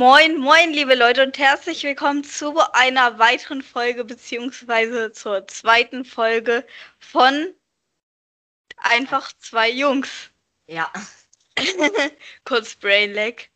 Moin, 0.00 0.38
moin, 0.38 0.72
liebe 0.72 0.94
Leute 0.94 1.22
und 1.22 1.36
herzlich 1.36 1.82
willkommen 1.82 2.24
zu 2.24 2.58
einer 2.72 3.18
weiteren 3.18 3.60
Folge 3.60 4.02
beziehungsweise 4.02 5.12
zur 5.12 5.46
zweiten 5.46 6.06
Folge 6.06 6.66
von 6.98 7.54
einfach 8.78 9.30
zwei 9.40 9.68
Jungs. 9.68 10.30
Ja, 10.66 10.90
Kurz 12.44 12.76
Brainlag. 12.76 13.50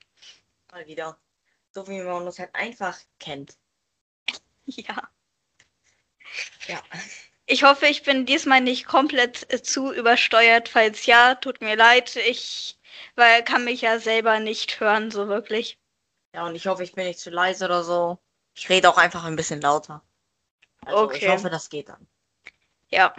mal 0.70 0.86
wieder. 0.86 1.18
So 1.70 1.88
wie 1.88 2.02
man 2.02 2.26
uns 2.26 2.38
halt 2.38 2.54
einfach 2.54 2.98
kennt. 3.18 3.56
Ja. 4.66 5.08
Ja. 6.66 6.82
Ich 7.46 7.64
hoffe, 7.64 7.86
ich 7.86 8.02
bin 8.02 8.26
diesmal 8.26 8.60
nicht 8.60 8.84
komplett 8.84 9.50
äh, 9.50 9.62
zu 9.62 9.94
übersteuert. 9.94 10.68
Falls 10.68 11.06
ja, 11.06 11.36
tut 11.36 11.62
mir 11.62 11.76
leid. 11.76 12.16
Ich 12.16 12.78
weil 13.16 13.42
kann 13.44 13.64
mich 13.64 13.80
ja 13.80 13.98
selber 13.98 14.40
nicht 14.40 14.78
hören, 14.80 15.10
so 15.10 15.26
wirklich. 15.26 15.78
Ja, 16.34 16.44
und 16.46 16.56
ich 16.56 16.66
hoffe, 16.66 16.82
ich 16.82 16.92
bin 16.92 17.06
nicht 17.06 17.20
zu 17.20 17.30
leise 17.30 17.64
oder 17.64 17.84
so. 17.84 18.18
Ich 18.56 18.68
rede 18.68 18.90
auch 18.90 18.98
einfach 18.98 19.24
ein 19.24 19.36
bisschen 19.36 19.60
lauter. 19.60 20.02
Also 20.84 21.10
ich 21.12 21.22
Okay. 21.22 21.28
hoffe, 21.28 21.48
das 21.48 21.70
geht 21.70 21.88
dann. 21.88 22.08
Ja. 22.90 23.14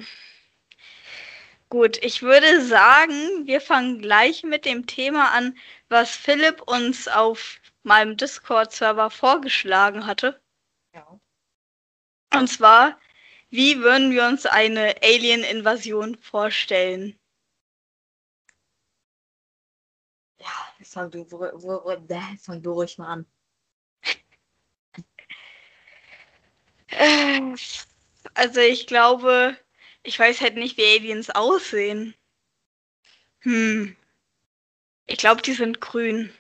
Gut, 1.70 1.98
ich 2.04 2.22
würde 2.22 2.62
sagen, 2.62 3.48
wir 3.48 3.62
fangen 3.62 4.00
gleich 4.02 4.44
mit 4.44 4.66
dem 4.66 4.86
Thema 4.86 5.32
an, 5.32 5.58
was 5.88 6.12
Philipp 6.12 6.62
uns 6.64 7.08
auf 7.08 7.62
meinem 7.84 8.18
Discord-Server 8.18 9.10
vorgeschlagen 9.10 10.06
hatte. 10.06 10.42
Ja. 10.94 11.20
Und 12.34 12.48
zwar, 12.48 13.00
wie 13.50 13.80
würden 13.80 14.12
wir 14.12 14.28
uns 14.28 14.46
eine 14.46 14.96
Alien-Invasion 15.02 16.18
vorstellen? 16.18 17.18
Fang 20.96 21.12
du, 21.12 21.30
wo, 21.30 21.40
wo, 21.40 21.84
wo, 21.84 21.92
äh, 21.92 22.38
fang 22.38 22.62
du 22.62 22.72
ruhig 22.72 22.98
mal 22.98 23.08
an. 23.08 23.26
Also 28.34 28.62
ich 28.62 28.88
glaube, 28.88 29.58
ich 30.04 30.18
weiß 30.18 30.40
halt 30.40 30.56
nicht, 30.56 30.78
wie 30.78 30.86
Aliens 30.86 31.30
aussehen. 31.30 32.16
Hm. 33.42 33.96
Ich 35.08 35.18
glaube, 35.18 35.42
die 35.42 35.54
sind 35.54 35.82
grün. 35.82 36.34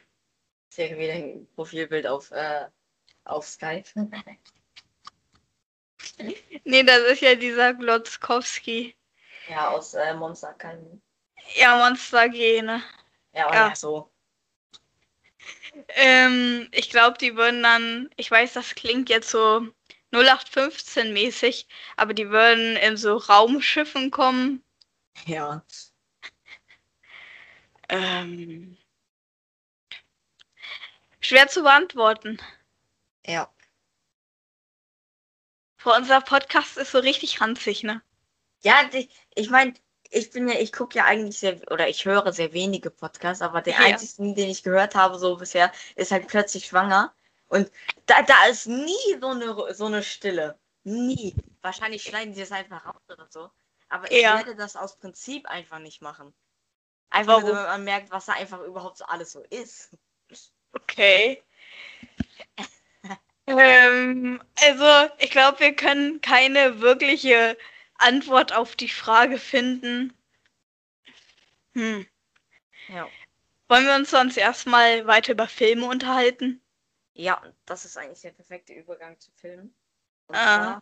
Ich 0.69 0.77
sehe 0.77 0.97
wieder 0.97 1.13
ein 1.13 1.47
Profilbild 1.55 2.07
auf, 2.07 2.31
äh, 2.31 2.67
auf 3.25 3.45
Skype. 3.47 3.89
Nee, 6.63 6.83
das 6.83 6.99
ist 7.11 7.21
ja 7.21 7.35
dieser 7.35 7.73
Glotzkowski. 7.73 8.95
ja, 9.49 9.69
aus 9.69 9.93
äh, 9.95 10.13
Monster 10.13 10.51
Academy. 10.51 11.01
Ja, 11.55 11.77
Monster 11.77 12.29
Gene. 12.29 12.83
Ja, 13.33 13.53
Ja. 13.53 13.67
ja, 13.69 13.75
so. 13.75 14.14
Ähm, 15.89 16.67
ich 16.71 16.89
glaube, 16.89 17.17
die 17.17 17.35
würden 17.35 17.63
dann, 17.63 18.09
ich 18.15 18.29
weiß, 18.29 18.53
das 18.53 18.75
klingt 18.75 19.09
jetzt 19.09 19.29
so 19.29 19.67
0815 20.11 21.13
mäßig, 21.13 21.67
aber 21.97 22.13
die 22.13 22.29
würden 22.29 22.77
in 22.77 22.97
so 22.97 23.17
Raumschiffen 23.17 24.11
kommen. 24.11 24.63
Ja. 25.25 25.63
Ähm, 27.89 28.77
schwer 31.19 31.47
zu 31.47 31.63
beantworten. 31.63 32.39
Ja. 33.25 33.51
Vor 35.77 35.95
unser 35.97 36.21
Podcast 36.21 36.77
ist 36.77 36.91
so 36.91 36.99
richtig 36.99 37.41
ranzig, 37.41 37.83
ne? 37.83 38.01
Ja, 38.63 38.89
ich 39.35 39.49
meine, 39.51 39.75
ich 40.11 40.31
bin 40.31 40.47
ja, 40.47 40.55
ich 40.59 40.71
gucke 40.71 40.97
ja 40.97 41.05
eigentlich 41.05 41.39
sehr, 41.39 41.59
oder 41.71 41.87
ich 41.89 42.05
höre 42.05 42.31
sehr 42.31 42.53
wenige 42.53 42.89
Podcasts, 42.89 43.41
aber 43.41 43.61
der 43.61 43.79
Ja. 43.79 43.85
einzige, 43.85 44.33
den 44.33 44.49
ich 44.49 44.63
gehört 44.63 44.95
habe 44.95 45.17
so 45.19 45.35
bisher, 45.37 45.71
ist 45.95 46.11
halt 46.11 46.27
plötzlich 46.27 46.67
schwanger. 46.67 47.13
Und 47.47 47.71
da, 48.05 48.21
da 48.21 48.45
ist 48.49 48.67
nie 48.67 49.19
so 49.19 49.27
eine, 49.29 49.73
so 49.73 49.85
eine 49.85 50.03
Stille. 50.03 50.57
Nie. 50.83 51.35
Wahrscheinlich 51.61 52.03
schneiden 52.03 52.33
sie 52.33 52.41
es 52.41 52.51
einfach 52.51 52.85
raus 52.85 53.01
oder 53.09 53.27
so. 53.29 53.49
Aber 53.89 54.11
ich 54.11 54.21
Ja. 54.21 54.37
werde 54.37 54.55
das 54.55 54.75
aus 54.75 54.97
Prinzip 54.97 55.47
einfach 55.47 55.79
nicht 55.79 56.01
machen. 56.01 56.33
Einfach, 57.09 57.33
Warum? 57.33 57.51
damit 57.51 57.67
man 57.67 57.83
merkt, 57.83 58.11
was 58.11 58.25
da 58.25 58.33
einfach 58.33 58.61
überhaupt 58.61 58.97
so 58.97 59.05
alles 59.05 59.31
so 59.31 59.41
ist. 59.49 59.91
Okay. 60.73 61.41
ähm, 63.47 64.41
also, 64.61 65.13
ich 65.19 65.31
glaube, 65.31 65.59
wir 65.59 65.75
können 65.75 66.19
keine 66.21 66.81
wirkliche 66.81 67.57
Antwort 67.97 68.53
auf 68.53 68.75
die 68.75 68.89
Frage 68.89 69.37
finden. 69.37 70.13
Hm. 71.73 72.05
Ja. 72.87 73.09
Wollen 73.67 73.85
wir 73.85 73.95
uns 73.95 74.11
sonst 74.11 74.37
erstmal 74.37 75.07
weiter 75.07 75.33
über 75.33 75.47
Filme 75.47 75.87
unterhalten? 75.87 76.61
Ja, 77.13 77.41
das 77.65 77.85
ist 77.85 77.97
eigentlich 77.97 78.21
der 78.21 78.31
perfekte 78.31 78.73
Übergang 78.73 79.19
zu 79.19 79.31
Filmen. 79.31 79.73
Und 80.27 80.35
Ah. 80.35 80.81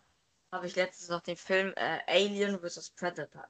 habe 0.52 0.66
ich 0.66 0.76
letztens 0.76 1.08
noch 1.08 1.20
den 1.22 1.36
Film 1.36 1.72
äh, 1.76 2.00
Alien 2.06 2.58
vs. 2.60 2.90
Predator. 2.90 3.48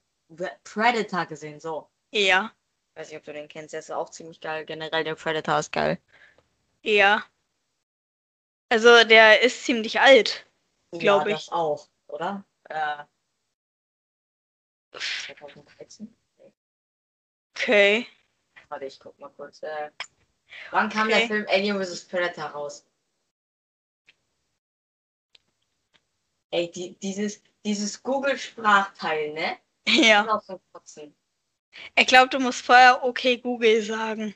Predator 0.65 1.27
gesehen, 1.27 1.61
so. 1.61 1.89
Ja, 2.13 2.53
Weiß 2.95 3.09
nicht, 3.09 3.19
ob 3.19 3.25
du 3.25 3.33
den 3.33 3.49
kennst, 3.49 3.73
der 3.73 3.81
ist 3.81 3.91
auch 3.91 4.11
ziemlich 4.11 4.41
geil. 4.41 4.65
Generell 4.65 5.03
der 5.05 5.17
Predator 5.17 5.59
ist 5.59 5.73
geil. 5.73 5.99
ja. 6.83 7.25
Also, 8.69 9.05
der 9.05 9.43
ist 9.43 9.65
ziemlich 9.65 10.01
alt. 10.01 10.47
Glaub 10.93 11.27
ja, 11.27 11.29
ich. 11.29 11.47
das 11.47 11.49
auch, 11.51 11.89
oder? 12.09 12.45
Äh, 12.69 13.05
2013? 14.99 16.15
Okay. 17.57 18.07
Warte, 18.69 18.85
ich 18.87 18.99
guck 18.99 19.19
mal 19.19 19.31
kurz. 19.31 19.63
Äh, 19.63 19.91
wann 20.71 20.89
kam 20.89 21.09
Okay. 21.09 21.19
der 21.19 21.27
Film 21.29 21.47
Alien 21.49 21.83
vs. 21.83 22.05
Predator 22.07 22.45
raus? 22.47 22.87
Ey, 26.51 26.71
die, 26.71 26.95
dieses, 27.01 27.43
dieses 27.65 28.03
Google-Sprachteil, 28.03 29.33
ne? 29.33 29.59
Ja. 29.89 30.41
Ich 31.97 32.07
glaube, 32.07 32.29
du 32.29 32.39
musst 32.39 32.65
vorher 32.65 33.03
okay 33.05 33.37
Google 33.37 33.83
sagen. 33.83 34.35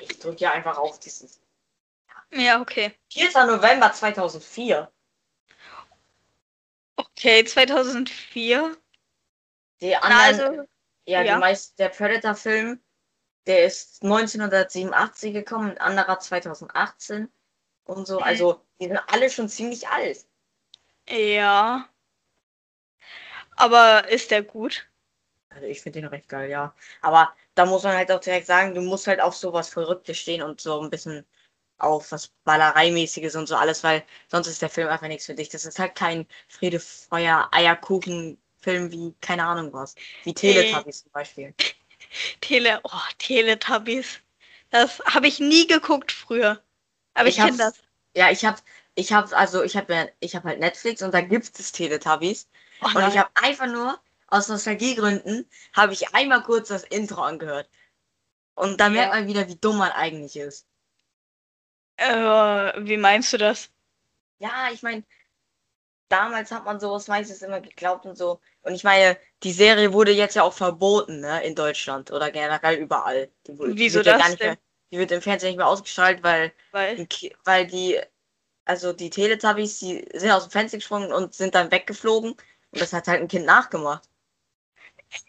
Ich 0.00 0.18
drücke 0.18 0.40
ja 0.40 0.52
einfach 0.52 0.76
auf 0.76 1.00
dieses. 1.00 1.40
Ja, 2.32 2.60
okay. 2.60 2.94
4. 3.10 3.30
November 3.46 3.92
2004. 3.92 4.92
Okay, 6.96 7.44
2004. 7.44 8.76
Die 9.82 9.90
Na, 9.90 9.98
anderen, 9.98 10.50
also, 10.50 10.62
ja, 11.06 11.22
ja. 11.22 11.34
die 11.34 11.40
meisten, 11.40 11.76
der 11.76 11.88
Predator-Film, 11.88 12.80
der 13.46 13.64
ist 13.64 14.02
1987 14.02 15.32
gekommen, 15.32 15.70
ein 15.72 15.78
anderer 15.78 16.18
2018 16.18 17.28
und 17.84 18.06
so. 18.06 18.18
Also, 18.20 18.64
die 18.80 18.86
sind 18.86 19.00
alle 19.08 19.30
schon 19.30 19.48
ziemlich 19.48 19.88
alt. 19.88 20.26
ja. 21.08 21.88
Aber 23.56 24.08
ist 24.08 24.30
der 24.30 24.42
gut? 24.42 24.88
Also, 25.50 25.66
ich 25.66 25.80
finde 25.82 26.00
den 26.00 26.08
recht 26.08 26.28
geil, 26.28 26.50
ja. 26.50 26.74
Aber 27.02 27.34
da 27.54 27.66
muss 27.66 27.82
man 27.82 27.96
halt 27.96 28.10
auch 28.12 28.20
direkt 28.20 28.46
sagen, 28.46 28.74
du 28.74 28.80
musst 28.82 29.06
halt 29.06 29.20
auf 29.20 29.34
sowas 29.36 29.68
Verrücktes 29.68 30.18
stehen 30.18 30.42
und 30.42 30.60
so 30.60 30.80
ein 30.80 30.90
bisschen 30.90 31.26
auf 31.78 32.12
was 32.12 32.28
Ballereimäßiges 32.44 33.36
und 33.36 33.46
so 33.48 33.56
alles, 33.56 33.82
weil 33.84 34.04
sonst 34.28 34.46
ist 34.48 34.62
der 34.62 34.70
Film 34.70 34.88
einfach 34.88 35.08
nichts 35.08 35.26
für 35.26 35.34
dich. 35.34 35.48
Das 35.48 35.64
ist 35.66 35.78
halt 35.78 35.94
kein 35.94 36.26
Friede, 36.48 36.80
Feuer, 36.80 37.48
Eierkuchen-Film 38.66 38.92
wie, 38.92 39.14
keine 39.20 39.44
Ahnung 39.46 39.72
was. 39.72 39.94
Wie 40.24 40.34
Teletubbies 40.34 41.02
zum 41.02 41.12
Beispiel. 41.12 41.54
Tele, 42.40 42.80
oh, 42.84 42.90
Teletubbies. 43.18 44.20
Das 44.70 45.00
habe 45.06 45.26
ich 45.28 45.40
nie 45.40 45.66
geguckt 45.66 46.12
früher. 46.12 46.62
Aber 47.14 47.28
ich, 47.28 47.36
Ich 47.36 47.36
kenne 47.36 47.56
das. 47.58 47.82
Ja, 48.16 48.30
ich 48.30 48.44
hab, 48.44 48.62
ich 48.94 49.12
hab, 49.12 49.32
also 49.32 49.62
ich 49.62 49.76
hab 49.76 49.88
ja, 49.90 50.06
ich 50.20 50.36
hab 50.36 50.44
halt 50.44 50.60
Netflix 50.60 51.02
und 51.02 51.14
da 51.14 51.20
gibt 51.22 51.58
es 51.60 51.72
Teletubbies. 51.72 52.48
Oh, 52.82 52.88
Und 52.94 53.06
ich 53.06 53.18
habe 53.18 53.30
einfach 53.34 53.66
nur, 53.66 54.00
aus 54.28 54.48
Nostalgiegründen, 54.48 55.48
habe 55.74 55.92
ich 55.94 56.14
einmal 56.14 56.42
kurz 56.42 56.68
das 56.68 56.84
Intro 56.84 57.22
angehört. 57.22 57.68
Und 58.54 58.80
da 58.80 58.90
Ja. 58.90 58.92
merkt 58.92 59.14
man 59.14 59.28
wieder, 59.28 59.48
wie 59.48 59.56
dumm 59.56 59.78
man 59.78 59.92
eigentlich 59.92 60.36
ist. 60.36 60.66
äh, 61.96 62.72
wie 62.86 62.96
meinst 62.96 63.32
du 63.32 63.38
das? 63.38 63.70
Ja, 64.38 64.70
ich 64.72 64.82
meine, 64.82 65.04
damals 66.10 66.50
hat 66.52 66.64
man 66.66 66.78
sowas 66.80 67.08
meistens 67.08 67.40
immer 67.42 67.60
geglaubt 67.62 68.04
und 68.06 68.16
so. 68.16 68.40
Und 68.62 68.74
ich 68.74 68.84
meine, 68.84 69.18
die 69.42 69.52
Serie 69.52 69.92
wurde 69.92 70.12
jetzt 70.12 70.34
ja 70.36 70.42
auch 70.42 70.52
verboten, 70.52 71.20
ne, 71.20 71.42
in 71.44 71.54
Deutschland 71.54 72.10
oder 72.12 72.30
generell 72.30 72.76
überall. 72.76 73.30
Die, 73.46 73.54
die 73.56 73.76
Wieso 73.76 74.00
ja 74.02 74.18
das 74.18 74.28
nicht 74.30 74.40
denn? 74.40 74.48
mehr, 74.50 74.58
die 74.92 74.98
wird 74.98 75.12
im 75.12 75.22
Fernsehen 75.22 75.50
nicht 75.50 75.56
mehr 75.58 75.66
ausgestrahlt, 75.68 76.22
weil, 76.22 76.52
Weil, 76.72 77.06
weil 77.44 77.66
die, 77.66 77.98
also 78.66 78.92
die 78.92 79.10
Teletubbies, 79.10 79.78
die 79.80 80.06
sind 80.14 80.30
aus 80.32 80.44
dem 80.48 80.50
Fenster 80.52 80.78
gesprungen 80.78 81.12
und 81.12 81.34
sind 81.34 81.54
dann 81.54 81.70
weggeflogen. 81.70 82.32
Und 82.32 82.80
das 82.80 82.92
hat 82.92 83.08
halt 83.08 83.20
ein 83.22 83.28
Kind 83.28 83.46
nachgemacht. 83.46 84.08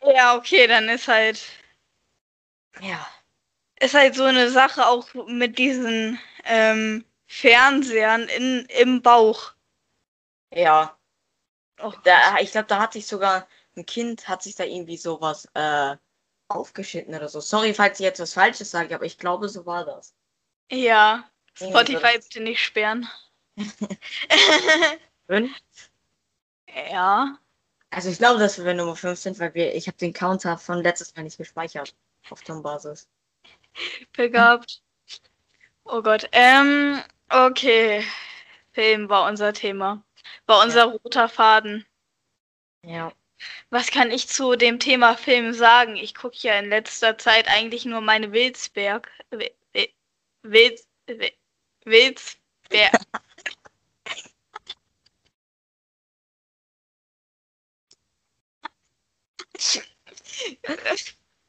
ja, 0.03 0.35
okay, 0.35 0.67
dann 0.67 0.89
ist 0.89 1.07
halt, 1.07 1.41
Ja. 2.81 3.07
ist 3.81 3.93
halt 3.95 4.15
so 4.15 4.23
eine 4.23 4.49
Sache 4.49 4.87
auch 4.87 5.13
mit 5.27 5.57
diesen 5.57 6.17
ähm, 6.45 7.03
Fernsehern 7.27 8.29
in, 8.29 8.65
im 8.79 9.01
Bauch. 9.01 9.53
Ja. 10.51 10.97
Oh, 11.83 11.93
Da, 12.03 12.37
ich 12.39 12.51
glaube, 12.51 12.67
da 12.67 12.79
hat 12.79 12.93
sich 12.93 13.07
sogar 13.07 13.47
ein 13.75 13.85
Kind, 13.85 14.27
hat 14.27 14.43
sich 14.43 14.55
da 14.55 14.63
irgendwie 14.63 14.97
sowas 14.97 15.47
äh, 15.53 15.95
aufgeschnitten 16.49 17.15
oder 17.15 17.29
so. 17.29 17.39
Sorry, 17.39 17.73
falls 17.73 17.99
ich 17.99 18.03
jetzt 18.05 18.19
was 18.19 18.33
Falsches 18.33 18.71
sage, 18.71 18.93
aber 18.95 19.05
ich 19.05 19.17
glaube, 19.17 19.49
so 19.49 19.65
war 19.65 19.85
das. 19.85 20.15
ja, 20.71 21.29
Spotify 21.55 22.19
bitte 22.19 22.41
nicht 22.41 22.63
sperren. 22.63 23.07
Fünf? 25.27 25.51
ja. 26.91 27.37
Also 27.89 28.09
ich 28.09 28.17
glaube, 28.17 28.39
dass 28.39 28.63
wir 28.63 28.73
Nummer 28.73 28.95
5 28.95 29.19
sind, 29.19 29.39
weil 29.39 29.53
wir, 29.53 29.75
ich 29.75 29.87
habe 29.87 29.97
den 29.97 30.13
Counter 30.13 30.57
von 30.57 30.81
letztes 30.81 31.15
Mal 31.15 31.23
nicht 31.23 31.37
gespeichert. 31.37 31.95
Auf 32.29 32.41
Tom-Basis. 32.43 33.09
Begabt. 34.13 34.81
Oh 35.85 36.01
Gott. 36.01 36.27
Ähm, 36.31 37.01
okay. 37.29 38.03
Film 38.73 39.09
war 39.09 39.27
unser 39.27 39.53
Thema. 39.53 40.03
War 40.51 40.63
unser 40.65 40.79
ja. 40.79 40.91
roter 40.91 41.29
Faden. 41.29 41.85
Ja. 42.85 43.13
Was 43.69 43.89
kann 43.89 44.11
ich 44.11 44.27
zu 44.27 44.57
dem 44.57 44.79
Thema 44.79 45.15
Film 45.15 45.53
sagen? 45.53 45.95
Ich 45.95 46.13
gucke 46.13 46.35
ja 46.39 46.59
in 46.59 46.67
letzter 46.67 47.17
Zeit 47.17 47.47
eigentlich 47.47 47.85
nur 47.85 48.01
meine 48.01 48.33
Wilsberg. 48.33 49.09
Wils, 50.43 50.85
Wilsberg. 51.85 52.99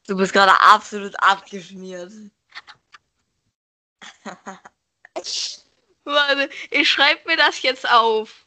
Du 0.05 0.15
bist 0.17 0.33
gerade 0.33 0.59
absolut 0.61 1.15
abgeschmiert. 1.19 2.11
Warte, 6.03 6.49
ich 6.69 6.89
schreibe 6.89 7.27
mir 7.27 7.37
das 7.37 7.61
jetzt 7.63 7.89
auf. 7.89 8.42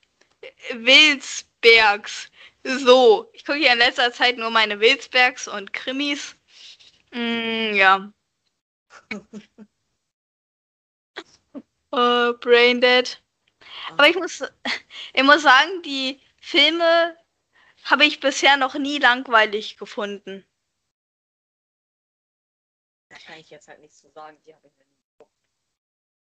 Wilsbergs. 0.72 2.30
So, 2.64 3.30
ich 3.32 3.44
gucke 3.44 3.58
ja 3.58 3.72
in 3.72 3.78
letzter 3.78 4.12
Zeit 4.12 4.38
nur 4.38 4.50
meine 4.50 4.80
Wilsbergs 4.80 5.48
und 5.48 5.72
Krimis. 5.72 6.36
Mm, 7.12 7.74
ja. 7.74 8.12
uh, 11.92 12.32
Brain 12.40 12.80
Dead. 12.80 13.22
Aber 13.92 14.08
ich 14.08 14.16
muss, 14.16 14.42
ich 15.12 15.22
muss 15.22 15.42
sagen, 15.42 15.82
die 15.82 16.20
Filme 16.40 17.16
habe 17.84 18.04
ich 18.04 18.20
bisher 18.20 18.56
noch 18.56 18.74
nie 18.74 18.98
langweilig 18.98 19.76
gefunden. 19.76 20.44
Da 23.08 23.16
kann 23.18 23.38
ich 23.38 23.50
jetzt 23.50 23.68
halt 23.68 23.80
nichts 23.80 23.98
zu 24.00 24.10
sagen. 24.10 24.38
Die 24.44 24.54
habe 24.54 24.66
ich 24.66 24.76
noch 24.76 24.86
nie 24.86 24.98
geguckt. 25.12 25.32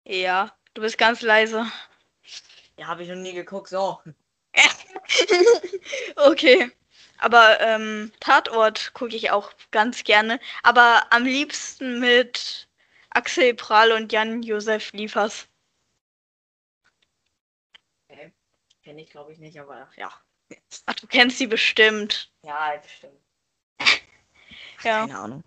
Ja, 0.03 0.57
du 0.73 0.81
bist 0.81 0.97
ganz 0.97 1.21
leise. 1.21 1.65
Ja, 2.77 2.87
habe 2.87 3.03
ich 3.03 3.09
noch 3.09 3.15
nie 3.15 3.33
geguckt, 3.33 3.69
so. 3.69 3.99
okay. 6.15 6.71
Aber 7.19 7.59
ähm, 7.59 8.11
Tatort 8.19 8.93
gucke 8.93 9.15
ich 9.15 9.31
auch 9.31 9.51
ganz 9.71 10.03
gerne. 10.03 10.39
Aber 10.63 11.07
am 11.11 11.25
liebsten 11.25 11.99
mit 11.99 12.67
Axel 13.09 13.55
Prahl 13.55 13.91
und 13.91 14.11
Jan-Josef 14.11 14.91
Liefers. 14.93 15.47
Okay. 18.07 18.31
Kenne 18.83 19.01
ich, 19.01 19.09
glaube 19.09 19.33
ich, 19.33 19.39
nicht, 19.39 19.59
aber 19.59 19.89
ja. 19.97 20.11
Ach, 20.85 20.93
du 20.93 21.07
kennst 21.07 21.39
sie 21.39 21.47
bestimmt. 21.47 22.31
Ja, 22.43 22.77
bestimmt. 22.77 23.19
ja. 24.83 25.07
Keine 25.07 25.17
Ahnung. 25.17 25.43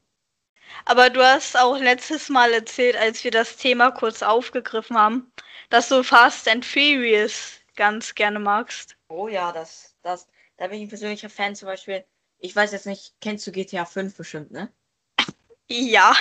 Aber 0.84 1.10
du 1.10 1.24
hast 1.24 1.56
auch 1.56 1.78
letztes 1.78 2.28
Mal 2.28 2.52
erzählt, 2.52 2.96
als 2.96 3.22
wir 3.24 3.30
das 3.30 3.56
Thema 3.56 3.90
kurz 3.90 4.22
aufgegriffen 4.22 4.96
haben, 4.96 5.32
dass 5.70 5.88
du 5.88 6.02
Fast 6.02 6.46
and 6.48 6.64
Furious 6.64 7.60
ganz 7.76 8.14
gerne 8.14 8.38
magst. 8.38 8.96
Oh 9.08 9.28
ja, 9.28 9.52
das, 9.52 9.94
das, 10.02 10.28
da 10.58 10.66
bin 10.66 10.78
ich 10.78 10.86
ein 10.86 10.88
persönlicher 10.88 11.30
Fan 11.30 11.56
zum 11.56 11.66
Beispiel. 11.66 12.04
Ich 12.38 12.54
weiß 12.54 12.72
jetzt 12.72 12.86
nicht, 12.86 13.14
kennst 13.20 13.46
du 13.46 13.52
GTA 13.52 13.86
5 13.86 14.14
bestimmt, 14.16 14.50
ne? 14.50 14.70
Ja. 15.68 16.14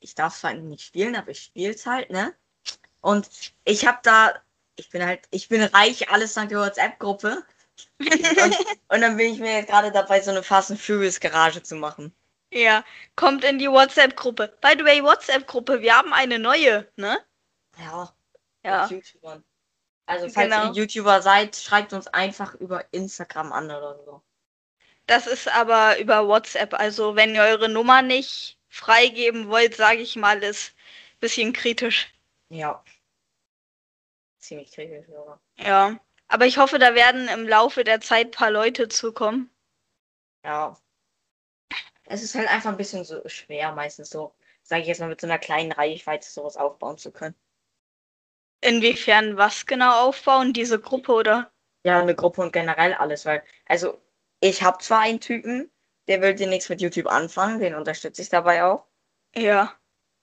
Ich 0.00 0.14
darf 0.14 0.36
es 0.36 0.42
halt 0.42 0.62
nicht 0.62 0.84
spielen, 0.84 1.14
aber 1.14 1.30
ich 1.30 1.42
spiele 1.44 1.72
es 1.72 1.86
halt, 1.86 2.10
ne? 2.10 2.34
Und 3.00 3.28
ich 3.64 3.86
habe 3.86 3.98
da, 4.02 4.34
ich 4.76 4.90
bin 4.90 5.04
halt, 5.04 5.20
ich 5.30 5.48
bin 5.48 5.62
reich, 5.62 6.10
alles 6.10 6.34
dank 6.34 6.48
der 6.48 6.58
WhatsApp-Gruppe. 6.58 7.44
und, 7.98 8.10
und, 8.88 9.00
dann 9.00 9.16
bin 9.16 9.32
ich 9.32 9.38
mir 9.38 9.52
jetzt 9.52 9.68
gerade 9.68 9.92
dabei, 9.92 10.20
so 10.20 10.30
eine 10.30 10.42
Fast 10.42 10.70
and 10.70 10.80
Furious 10.80 11.20
Garage 11.20 11.62
zu 11.62 11.76
machen. 11.76 12.12
Ja, 12.52 12.84
kommt 13.14 13.44
in 13.44 13.58
die 13.58 13.70
WhatsApp-Gruppe. 13.70 14.58
By 14.60 14.74
the 14.76 14.84
way, 14.84 15.02
WhatsApp-Gruppe, 15.02 15.80
wir 15.80 15.96
haben 15.96 16.12
eine 16.12 16.38
neue, 16.38 16.88
ne? 16.96 17.18
Ja. 17.78 18.12
Ja. 18.64 18.86
YouTubern. 18.86 19.44
Also, 20.06 20.28
falls 20.28 20.50
genau. 20.50 20.72
ihr 20.72 20.82
YouTuber 20.82 21.22
seid, 21.22 21.56
schreibt 21.56 21.92
uns 21.92 22.08
einfach 22.08 22.54
über 22.56 22.84
Instagram 22.92 23.52
an 23.52 23.66
oder 23.66 24.02
so. 24.04 24.22
Das 25.06 25.26
ist 25.26 25.48
aber 25.48 25.98
über 25.98 26.26
WhatsApp. 26.26 26.74
Also, 26.74 27.16
wenn 27.16 27.34
ihr 27.34 27.42
eure 27.42 27.68
Nummer 27.68 28.02
nicht 28.02 28.58
freigeben 28.68 29.48
wollt, 29.48 29.76
sage 29.76 30.00
ich 30.00 30.16
mal, 30.16 30.42
ist 30.42 30.70
ein 30.70 31.20
bisschen 31.20 31.52
kritisch. 31.52 32.12
Ja. 32.48 32.84
Ziemlich 34.38 34.72
kritisch, 34.72 35.08
oder? 35.08 35.40
Ja. 35.58 35.98
Aber 36.28 36.46
ich 36.46 36.58
hoffe, 36.58 36.78
da 36.78 36.94
werden 36.94 37.28
im 37.28 37.46
Laufe 37.46 37.84
der 37.84 38.00
Zeit 38.00 38.28
ein 38.28 38.30
paar 38.30 38.50
Leute 38.50 38.88
zukommen. 38.88 39.50
Ja. 40.44 40.76
Es 42.04 42.22
ist 42.22 42.34
halt 42.34 42.48
einfach 42.48 42.70
ein 42.70 42.76
bisschen 42.76 43.04
so 43.04 43.20
schwer, 43.28 43.72
meistens 43.72 44.10
so, 44.10 44.34
sage 44.62 44.82
ich 44.82 44.88
jetzt 44.88 45.00
mal, 45.00 45.08
mit 45.08 45.20
so 45.20 45.26
einer 45.26 45.38
kleinen 45.38 45.72
Reichweite 45.72 46.28
sowas 46.28 46.56
aufbauen 46.56 46.98
zu 46.98 47.12
können. 47.12 47.34
Inwiefern 48.60 49.36
was 49.36 49.66
genau 49.66 50.08
aufbauen? 50.08 50.52
Diese 50.52 50.78
Gruppe 50.78 51.12
oder? 51.12 51.52
Ja, 51.84 52.00
eine 52.00 52.14
Gruppe 52.14 52.42
und 52.42 52.52
generell 52.52 52.94
alles, 52.94 53.24
weil, 53.24 53.42
also, 53.66 54.00
ich 54.40 54.62
habe 54.62 54.78
zwar 54.78 55.00
einen 55.00 55.20
Typen, 55.20 55.70
der 56.08 56.20
will 56.20 56.34
dir 56.34 56.46
nichts 56.46 56.68
mit 56.68 56.80
YouTube 56.80 57.06
anfangen, 57.06 57.60
den 57.60 57.74
unterstütze 57.74 58.20
ich 58.22 58.28
dabei 58.28 58.64
auch. 58.64 58.86
Ja. 59.34 59.74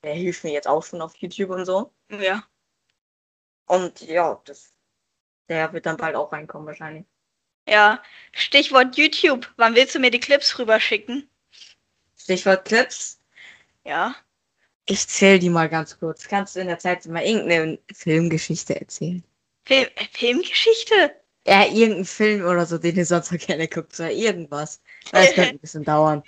Der 0.04 0.14
hilft 0.14 0.44
mir 0.44 0.52
jetzt 0.52 0.68
auch 0.68 0.84
schon 0.84 1.02
auf 1.02 1.16
YouTube 1.16 1.50
und 1.50 1.66
so. 1.66 1.94
Ja. 2.10 2.44
Und 3.66 4.02
ja, 4.02 4.40
das 4.46 4.78
der 5.50 5.72
wird 5.74 5.86
dann 5.86 5.98
bald 5.98 6.16
auch 6.16 6.32
reinkommen 6.32 6.68
wahrscheinlich. 6.68 7.06
Ja, 7.68 8.02
Stichwort 8.34 8.98
YouTube. 8.98 9.52
Wann 9.58 9.76
willst 9.76 9.96
du 9.96 10.00
mir 10.00 10.12
die 10.12 10.20
Clips 10.20 10.58
rüberschicken? 10.60 11.30
Stichwort 12.18 12.66
Clips? 12.66 13.22
Ja. 13.84 14.16
Ich 14.90 15.08
zähle 15.08 15.40
die 15.40 15.50
mal 15.50 15.68
ganz 15.68 16.00
kurz. 16.00 16.28
Kannst 16.28 16.56
du 16.56 16.62
in 16.62 16.68
der 16.68 16.80
Zeit 16.80 17.06
mal 17.06 17.24
irgendeine 17.24 17.78
Filmgeschichte 17.94 18.80
erzählen? 18.80 19.24
Film 19.66 19.88
äh, 19.96 20.06
Filmgeschichte? 20.14 21.14
Ja, 21.46 21.66
irgendein 21.66 22.06
Film 22.06 22.46
oder 22.46 22.66
so, 22.66 22.78
den 22.78 22.96
ihr 22.96 23.06
sonst 23.06 23.32
noch 23.32 23.40
gerne 23.40 23.68
guckt. 23.68 24.00
Oder 24.00 24.12
irgendwas. 24.12 24.82
Das 25.12 25.34
könnte 25.34 25.52
ein 25.52 25.60
bisschen 25.60 25.84
dauern. 25.84 26.24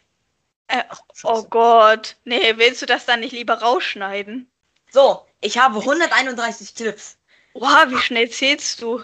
Äh, 0.67 0.83
oh 1.23 1.43
Gott. 1.43 2.17
Nee, 2.25 2.53
willst 2.57 2.81
du 2.81 2.85
das 2.85 3.05
dann 3.05 3.21
nicht 3.21 3.31
lieber 3.31 3.55
rausschneiden? 3.55 4.49
So, 4.91 5.25
ich 5.41 5.57
habe 5.57 5.79
131 5.79 6.75
Clips. 6.75 7.17
Wow, 7.53 7.85
wie 7.87 7.97
schnell 7.97 8.29
zählst 8.29 8.81
du? 8.81 9.01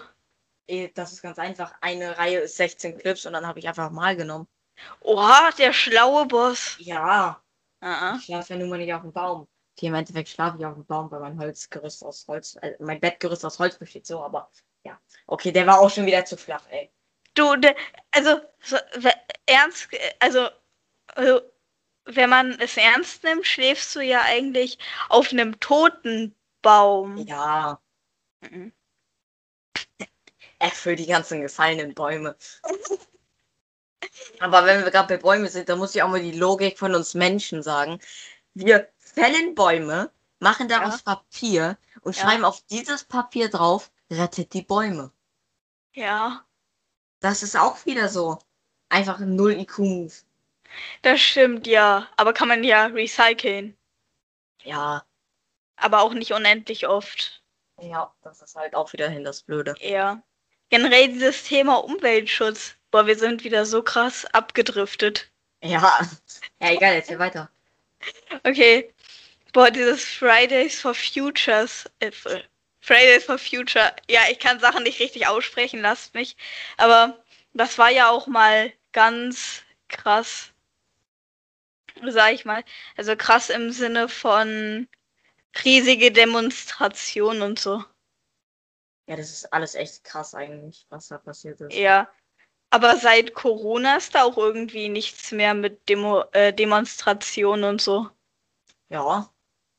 Das 0.94 1.12
ist 1.12 1.22
ganz 1.22 1.38
einfach. 1.38 1.74
Eine 1.80 2.18
Reihe 2.18 2.40
ist 2.40 2.56
16 2.56 2.98
Clips 2.98 3.24
und 3.24 3.32
dann 3.32 3.46
habe 3.46 3.58
ich 3.58 3.68
einfach 3.68 3.90
mal 3.90 4.16
genommen. 4.16 4.46
Oha, 5.00 5.50
der 5.58 5.72
schlaue 5.72 6.26
Boss. 6.26 6.76
Ja. 6.78 7.40
Ich 8.18 8.24
schlafe 8.24 8.54
ja 8.54 8.58
nun 8.58 8.68
mal 8.68 8.78
nicht 8.78 8.92
auf 8.92 9.02
dem 9.02 9.12
Baum. 9.12 9.46
Okay, 9.76 9.86
im 9.86 9.94
Endeffekt 9.94 10.28
schlafe 10.28 10.58
ich 10.58 10.64
auf 10.64 10.74
dem 10.74 10.86
Baum, 10.86 11.10
weil 11.10 11.20
mein 11.20 11.38
Holzgerüst 11.38 12.02
aus 12.04 12.26
Holz, 12.28 12.56
äh, 12.62 12.76
mein 12.80 12.98
Bettgerüst 12.98 13.44
aus 13.44 13.58
Holz 13.58 13.78
besteht 13.78 14.06
so, 14.06 14.22
aber 14.22 14.50
ja. 14.84 14.98
Okay, 15.26 15.52
der 15.52 15.66
war 15.66 15.80
auch 15.80 15.90
schon 15.90 16.06
wieder 16.06 16.24
zu 16.24 16.36
flach, 16.36 16.64
ey. 16.70 16.90
Du, 17.34 17.54
de, 17.56 17.74
also, 18.12 18.40
so, 18.62 18.76
ernst, 19.44 19.88
also, 20.20 20.48
also, 21.14 21.40
wenn 22.06 22.30
man 22.30 22.58
es 22.60 22.76
ernst 22.76 23.22
nimmt, 23.24 23.46
schläfst 23.46 23.94
du 23.94 24.00
ja 24.00 24.22
eigentlich 24.22 24.78
auf 25.08 25.32
einem 25.32 25.60
toten 25.60 26.34
Baum. 26.62 27.18
Ja. 27.18 27.80
Mhm. 28.40 28.72
F 30.58 30.72
für 30.72 30.96
die 30.96 31.06
ganzen 31.06 31.42
gefallenen 31.42 31.94
Bäume. 31.94 32.36
Aber 34.40 34.64
wenn 34.66 34.84
wir 34.84 34.90
gerade 34.90 35.08
bei 35.08 35.22
Bäumen 35.22 35.48
sind, 35.48 35.68
dann 35.68 35.78
muss 35.78 35.94
ich 35.94 36.02
auch 36.02 36.08
mal 36.08 36.20
die 36.20 36.32
Logik 36.32 36.78
von 36.78 36.94
uns 36.94 37.14
Menschen 37.14 37.62
sagen. 37.62 38.00
Wir 38.54 38.88
fällen 38.98 39.54
Bäume, 39.54 40.10
machen 40.38 40.68
daraus 40.68 41.02
ja. 41.06 41.14
Papier 41.14 41.78
und 42.02 42.16
ja. 42.16 42.22
schreiben 42.22 42.44
auf 42.44 42.62
dieses 42.70 43.04
Papier 43.04 43.48
drauf, 43.48 43.90
rettet 44.10 44.52
die 44.52 44.62
Bäume. 44.62 45.10
Ja. 45.94 46.44
Das 47.20 47.42
ist 47.42 47.56
auch 47.56 47.84
wieder 47.86 48.08
so. 48.08 48.38
Einfach 48.88 49.18
ein 49.20 49.34
null 49.34 49.52
IQ-Move. 49.52 50.12
Das 51.02 51.20
stimmt, 51.20 51.66
ja. 51.66 52.08
Aber 52.16 52.32
kann 52.32 52.48
man 52.48 52.62
ja 52.62 52.86
recyceln. 52.86 53.76
Ja. 54.62 55.04
Aber 55.76 56.02
auch 56.02 56.12
nicht 56.12 56.32
unendlich 56.32 56.86
oft. 56.86 57.42
Ja, 57.80 58.14
das 58.22 58.42
ist 58.42 58.56
halt 58.56 58.74
auch 58.74 58.92
wieder 58.92 59.08
hin 59.08 59.24
das 59.24 59.42
Blöde. 59.42 59.74
Ja. 59.80 60.22
Generell 60.68 61.08
dieses 61.08 61.44
Thema 61.44 61.76
Umweltschutz. 61.76 62.76
Boah, 62.96 63.06
wir 63.06 63.18
sind 63.18 63.44
wieder 63.44 63.66
so 63.66 63.82
krass 63.82 64.24
abgedriftet. 64.32 65.30
Ja. 65.62 66.00
Ja, 66.62 66.70
egal, 66.70 66.94
erzähl 66.94 67.18
weiter. 67.18 67.50
Okay. 68.42 68.90
Boah, 69.52 69.70
dieses 69.70 70.02
Fridays 70.02 70.80
for 70.80 70.94
Futures. 70.94 71.84
Äh, 71.98 72.10
Fridays 72.80 73.24
for 73.24 73.36
Future. 73.36 73.94
Ja, 74.08 74.22
ich 74.30 74.38
kann 74.38 74.60
Sachen 74.60 74.84
nicht 74.84 74.98
richtig 74.98 75.26
aussprechen, 75.26 75.82
lasst 75.82 76.14
mich. 76.14 76.38
Aber 76.78 77.22
das 77.52 77.76
war 77.76 77.90
ja 77.90 78.08
auch 78.08 78.28
mal 78.28 78.72
ganz 78.92 79.62
krass. 79.88 80.54
Sag 82.02 82.32
ich 82.32 82.46
mal. 82.46 82.64
Also 82.96 83.14
krass 83.14 83.50
im 83.50 83.72
Sinne 83.72 84.08
von 84.08 84.88
riesige 85.66 86.12
Demonstrationen 86.12 87.42
und 87.42 87.58
so. 87.58 87.84
Ja, 89.06 89.16
das 89.16 89.32
ist 89.32 89.52
alles 89.52 89.74
echt 89.74 90.02
krass 90.02 90.34
eigentlich, 90.34 90.86
was 90.88 91.08
da 91.08 91.18
passiert 91.18 91.60
ist. 91.60 91.74
Ja. 91.74 92.08
Aber 92.70 92.96
seit 92.96 93.34
Corona 93.34 93.96
ist 93.96 94.14
da 94.14 94.24
auch 94.24 94.36
irgendwie 94.36 94.88
nichts 94.88 95.30
mehr 95.32 95.54
mit 95.54 95.88
Demo 95.88 96.24
äh, 96.32 96.52
Demonstrationen 96.52 97.64
und 97.64 97.80
so. 97.80 98.08
Ja. 98.88 99.30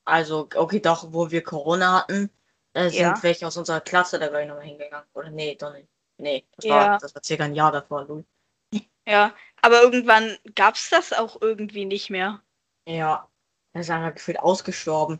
Also, 0.05 0.47
okay, 0.55 0.79
doch, 0.79 1.11
wo 1.11 1.29
wir 1.31 1.43
Corona 1.43 1.99
hatten, 2.01 2.29
äh, 2.73 2.89
sind 2.89 2.99
Ja. 3.01 3.23
welche 3.23 3.45
aus 3.45 3.57
unserer 3.57 3.81
Klasse 3.81 4.19
da 4.19 4.27
gleich 4.29 4.47
nochmal 4.47 4.63
hingegangen. 4.65 5.05
Oder 5.13 5.29
nee, 5.29 5.55
doch 5.55 5.73
nicht. 5.73 5.89
Nee, 6.17 6.45
das 6.55 6.65
Ja. 6.65 6.75
war, 6.75 6.97
das 6.99 7.13
war 7.13 7.23
circa 7.23 7.43
ein 7.43 7.55
Jahr 7.55 7.71
davor, 7.71 8.05
Lu. 8.05 8.23
Ja. 9.07 9.33
Aber 9.61 9.81
irgendwann 9.81 10.37
gab's 10.55 10.89
das 10.89 11.13
auch 11.13 11.41
irgendwie 11.41 11.85
nicht 11.85 12.09
mehr. 12.09 12.41
Ja. 12.87 13.29
Er 13.73 13.81
ist 13.81 13.89
einfach 13.89 14.13
gefühlt 14.15 14.39
ausgestorben. 14.39 15.19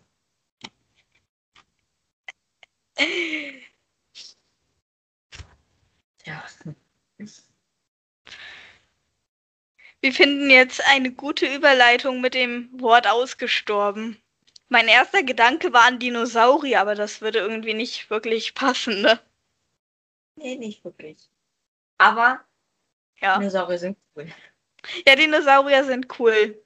Ja. 6.25 6.43
Wir 10.01 10.13
finden 10.13 10.50
jetzt 10.50 10.82
eine 10.88 11.12
gute 11.12 11.46
Überleitung 11.54 12.22
mit 12.22 12.34
dem 12.34 12.70
Wort 12.80 13.08
ausgestorben. 13.08 14.22
Mein 14.70 14.88
erster 14.88 15.24
Gedanke 15.24 15.74
war 15.74 15.84
an 15.84 16.00
Dinosaurier, 16.00 16.82
aber 16.82 16.96
das 16.96 17.22
würde 17.22 17.39
irgendwie 17.39 17.74
nicht 17.74 18.10
wirklich 18.10 18.54
passen, 18.54 19.01
ne? 19.01 19.20
Nee, 20.36 20.56
nicht 20.56 20.84
wirklich. 20.84 21.30
Aber 21.98 22.42
Ja. 23.22 23.38
Dinosaurier 23.39 23.80
sind 23.80 23.98
cool. 24.16 24.27
Ja, 25.08 25.16
Dinosaurier 25.16 25.84
sind 25.84 26.20
cool. 26.20 26.63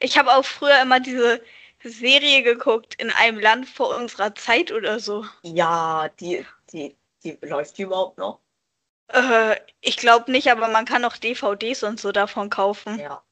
Ich 0.00 0.18
habe 0.18 0.32
auch 0.34 0.44
früher 0.44 0.80
immer 0.82 1.00
diese 1.00 1.42
Serie 1.84 2.42
geguckt, 2.42 2.94
in 3.00 3.10
einem 3.10 3.38
Land 3.38 3.68
vor 3.68 3.96
unserer 3.96 4.34
Zeit 4.34 4.72
oder 4.72 4.98
so. 5.00 5.24
Ja, 5.42 6.08
die, 6.20 6.44
die, 6.72 6.96
die 7.22 7.38
läuft 7.42 7.78
die 7.78 7.82
überhaupt 7.82 8.18
noch? 8.18 8.40
Äh, 9.08 9.56
ich 9.80 9.96
glaube 9.96 10.30
nicht, 10.30 10.50
aber 10.50 10.68
man 10.68 10.84
kann 10.84 11.04
auch 11.04 11.16
DVDs 11.16 11.82
und 11.82 12.00
so 12.00 12.12
davon 12.12 12.50
kaufen. 12.50 12.98
Ja. 12.98 13.22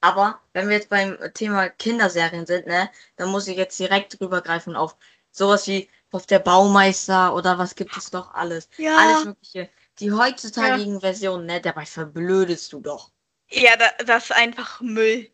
Aber 0.00 0.40
wenn 0.52 0.68
wir 0.68 0.76
jetzt 0.76 0.88
beim 0.88 1.16
Thema 1.34 1.68
Kinderserien 1.68 2.44
sind, 2.44 2.66
ne, 2.66 2.90
dann 3.16 3.30
muss 3.30 3.46
ich 3.46 3.56
jetzt 3.56 3.78
direkt 3.78 4.20
rübergreifen 4.20 4.74
auf 4.74 4.96
sowas 5.30 5.66
wie 5.66 5.88
auf 6.10 6.26
der 6.26 6.40
Baumeister 6.40 7.34
oder 7.34 7.56
was 7.58 7.74
gibt 7.74 7.96
es 7.96 8.10
doch 8.10 8.34
alles. 8.34 8.68
Ja. 8.76 8.96
Alles 8.96 9.24
Mögliche. 9.24 9.70
Die 9.98 10.12
heutzutage 10.12 11.00
Versionen, 11.00 11.46
ne, 11.46 11.60
dabei 11.60 11.86
verblödest 11.86 12.72
du 12.72 12.80
doch. 12.80 13.10
Ja, 13.48 13.76
da, 13.76 13.90
das 14.04 14.24
ist 14.24 14.32
einfach 14.32 14.80
Müll. 14.80 15.30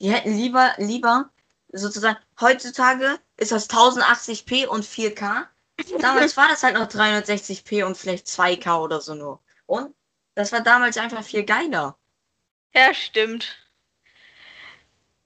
Die 0.00 0.10
hätten 0.10 0.36
lieber, 0.36 0.74
lieber, 0.78 1.30
sozusagen, 1.72 2.18
heutzutage 2.40 3.18
ist 3.36 3.52
das 3.52 3.68
1080p 3.68 4.66
und 4.66 4.84
4K. 4.84 5.46
Damals 6.00 6.36
war 6.36 6.48
das 6.48 6.62
halt 6.62 6.74
noch 6.74 6.88
360p 6.88 7.84
und 7.84 7.96
vielleicht 7.96 8.26
2K 8.26 8.80
oder 8.80 9.00
so 9.00 9.14
nur. 9.14 9.40
Und 9.66 9.94
das 10.34 10.52
war 10.52 10.60
damals 10.60 10.96
einfach 10.96 11.24
viel 11.24 11.44
geiler. 11.44 11.98
Ja, 12.74 12.94
stimmt. 12.94 13.58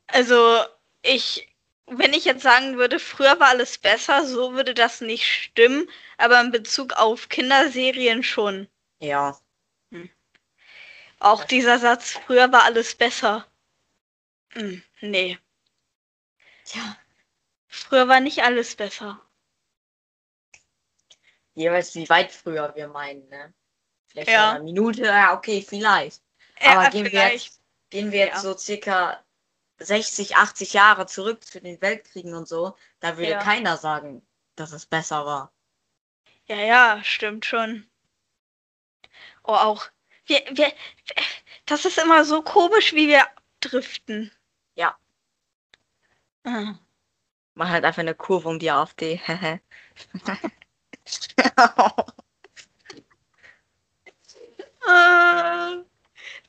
Also, 0.09 0.64
ich, 1.02 1.49
wenn 1.87 2.12
ich 2.14 2.25
jetzt 2.25 2.42
sagen 2.42 2.76
würde, 2.78 2.99
früher 2.99 3.38
war 3.38 3.49
alles 3.49 3.78
besser, 3.78 4.26
so 4.26 4.54
würde 4.54 4.75
das 4.75 5.00
nicht 5.00 5.26
stimmen, 5.26 5.88
aber 6.19 6.40
in 6.40 6.50
Bezug 6.50 6.95
auf 6.95 7.28
Kinderserien 7.28 8.23
schon. 8.23 8.69
Ja. 8.99 9.38
Auch 11.21 11.45
dieser 11.45 11.78
Satz, 11.78 12.12
früher 12.12 12.50
war 12.50 12.64
alles 12.64 12.95
besser. 12.95 13.47
Hm, 14.52 14.83
nee, 15.00 15.38
Tja, 16.64 16.97
früher 17.66 18.07
war 18.09 18.21
nicht 18.21 18.42
alles 18.42 18.76
besser. 18.76 19.21
Jeweils 21.61 21.95
wie 21.95 22.09
weit 22.09 22.33
früher 22.33 22.75
wir 22.75 22.88
meinen, 22.88 23.29
ne? 23.29 23.52
Vielleicht 24.09 24.31
Ja. 24.31 24.40
vor 24.40 24.50
einer 24.57 24.64
Minute, 24.64 25.05
ja, 25.05 25.35
okay, 25.35 25.62
vielleicht. 25.67 26.23
Ja, 26.61 26.73
Aber 26.79 26.90
gehen 26.90 27.05
wir 27.05 27.11
vielleicht. 27.11 27.47
jetzt, 27.47 27.61
gehen 27.90 28.12
wir 28.12 28.21
jetzt 28.21 28.37
Ja. 28.37 28.40
so 28.40 28.57
circa 28.57 29.25
60, 29.79 30.37
80 30.37 30.73
Jahre 30.75 31.07
zurück 31.07 31.45
zu 31.45 31.61
den 31.61 31.81
Weltkriegen 31.81 32.35
und 32.35 32.47
so, 32.49 32.76
da 33.00 33.17
würde 33.17 33.33
Ja. 33.33 33.38
keiner 33.38 33.76
sagen, 33.76 34.26
dass 34.57 34.73
es 34.73 34.87
besser 34.87 35.25
war. 35.25 35.52
Ja, 36.47 36.57
ja, 36.57 37.05
stimmt 37.05 37.47
schon. 37.47 37.88
Oh, 39.45 39.55
auch. 39.55 39.87
Wir, 40.26 40.43
wir, 40.50 40.73
das 41.67 41.85
ist 41.85 41.99
immer 41.99 42.25
so 42.25 42.43
komisch, 42.43 42.93
wie 42.93 43.09
wir 43.09 43.26
driften. 43.61 44.31
Ja. 44.75 44.97
Ah. 46.45 46.75
Man 47.55 47.69
halt 47.71 47.85
einfach 47.85 48.00
eine 48.00 48.14
Kurve 48.14 48.49
um 48.49 48.59
die 48.59 48.71
AfD. 48.71 49.21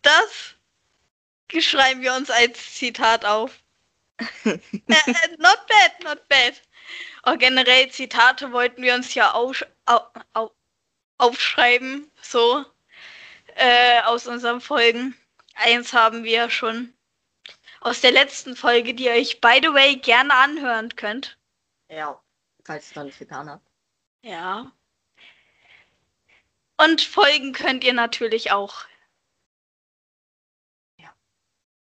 Das 0.02 0.56
schreiben 1.60 2.02
wir 2.02 2.14
uns 2.16 2.30
als 2.30 2.76
Zitat 2.76 3.26
auf. 3.26 3.62
äh, 4.46 4.60
äh, 4.88 5.38
not 5.38 5.60
bad, 5.68 6.04
not 6.04 6.28
bad. 6.28 6.62
Oh, 7.26 7.36
generell 7.38 7.90
Zitate 7.92 8.52
wollten 8.52 8.82
wir 8.82 8.96
uns 8.96 9.14
ja 9.14 9.32
auf, 9.32 9.64
au, 9.86 10.00
au, 10.34 10.52
aufschreiben, 11.18 12.12
so 12.22 12.66
äh, 13.56 14.02
aus 14.04 14.28
unseren 14.28 14.62
Folgen. 14.62 15.16
Eins 15.56 15.94
haben 15.94 16.24
wir 16.24 16.50
schon 16.50 16.94
aus 17.82 18.02
der 18.02 18.12
letzten 18.12 18.56
Folge, 18.56 18.94
die 18.94 19.06
ihr 19.06 19.14
euch 19.14 19.42
by 19.42 19.60
the 19.62 19.74
way 19.74 19.98
gerne 19.98 20.34
anhören 20.34 20.96
könnt. 20.96 21.38
ja, 21.90 22.20
falls 22.66 22.88
es 22.88 22.96
noch 22.96 23.04
nicht 23.04 23.20
getan 23.20 23.50
hat. 23.50 23.62
Ja. 24.24 24.72
Und 26.78 27.02
folgen 27.02 27.54
könnt 27.54 27.84
ihr 27.84 27.94
natürlich 27.94 28.52
auch. 28.52 28.86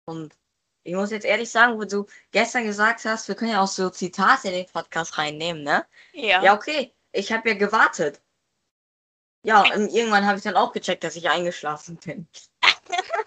Und 0.06 0.34
ich 0.82 0.94
muss 0.94 1.10
jetzt 1.10 1.24
ehrlich 1.24 1.50
sagen, 1.50 1.78
wo 1.78 1.84
du 1.84 2.06
gestern 2.30 2.64
gesagt 2.64 3.04
hast, 3.06 3.26
wir 3.28 3.34
können 3.34 3.52
ja 3.52 3.62
auch 3.62 3.68
so 3.68 3.88
Zitate 3.88 4.48
in 4.48 4.54
den 4.54 4.66
Podcast 4.66 5.16
reinnehmen, 5.16 5.62
ne? 5.62 5.86
Ja. 6.12 6.42
Ja, 6.42 6.54
okay. 6.54 6.92
Ich 7.12 7.32
habe 7.32 7.48
ja 7.48 7.54
gewartet. 7.54 8.20
Ja, 9.44 9.62
und 9.74 9.88
irgendwann 9.88 10.26
habe 10.26 10.36
ich 10.38 10.44
dann 10.44 10.56
auch 10.56 10.72
gecheckt, 10.72 11.04
dass 11.04 11.16
ich 11.16 11.28
eingeschlafen 11.28 11.96
bin. 11.96 12.28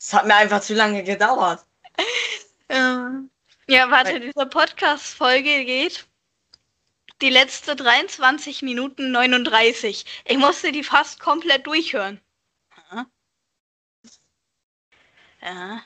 Es 0.00 0.12
hat 0.14 0.26
mir 0.26 0.36
einfach 0.36 0.60
zu 0.60 0.74
lange 0.74 1.02
gedauert. 1.02 1.66
Äh, 2.68 2.76
Ja, 3.66 3.90
warte, 3.90 4.12
Weil- 4.12 4.20
diese 4.20 4.46
Podcast-Folge 4.46 5.64
geht 5.64 6.07
die 7.20 7.30
letzte 7.30 7.76
23 7.76 8.62
Minuten 8.62 9.10
39. 9.10 10.04
Ich 10.24 10.36
musste 10.38 10.72
die 10.72 10.84
fast 10.84 11.20
komplett 11.20 11.66
durchhören. 11.66 12.20
Ja. 12.90 13.06
Ja. 15.40 15.82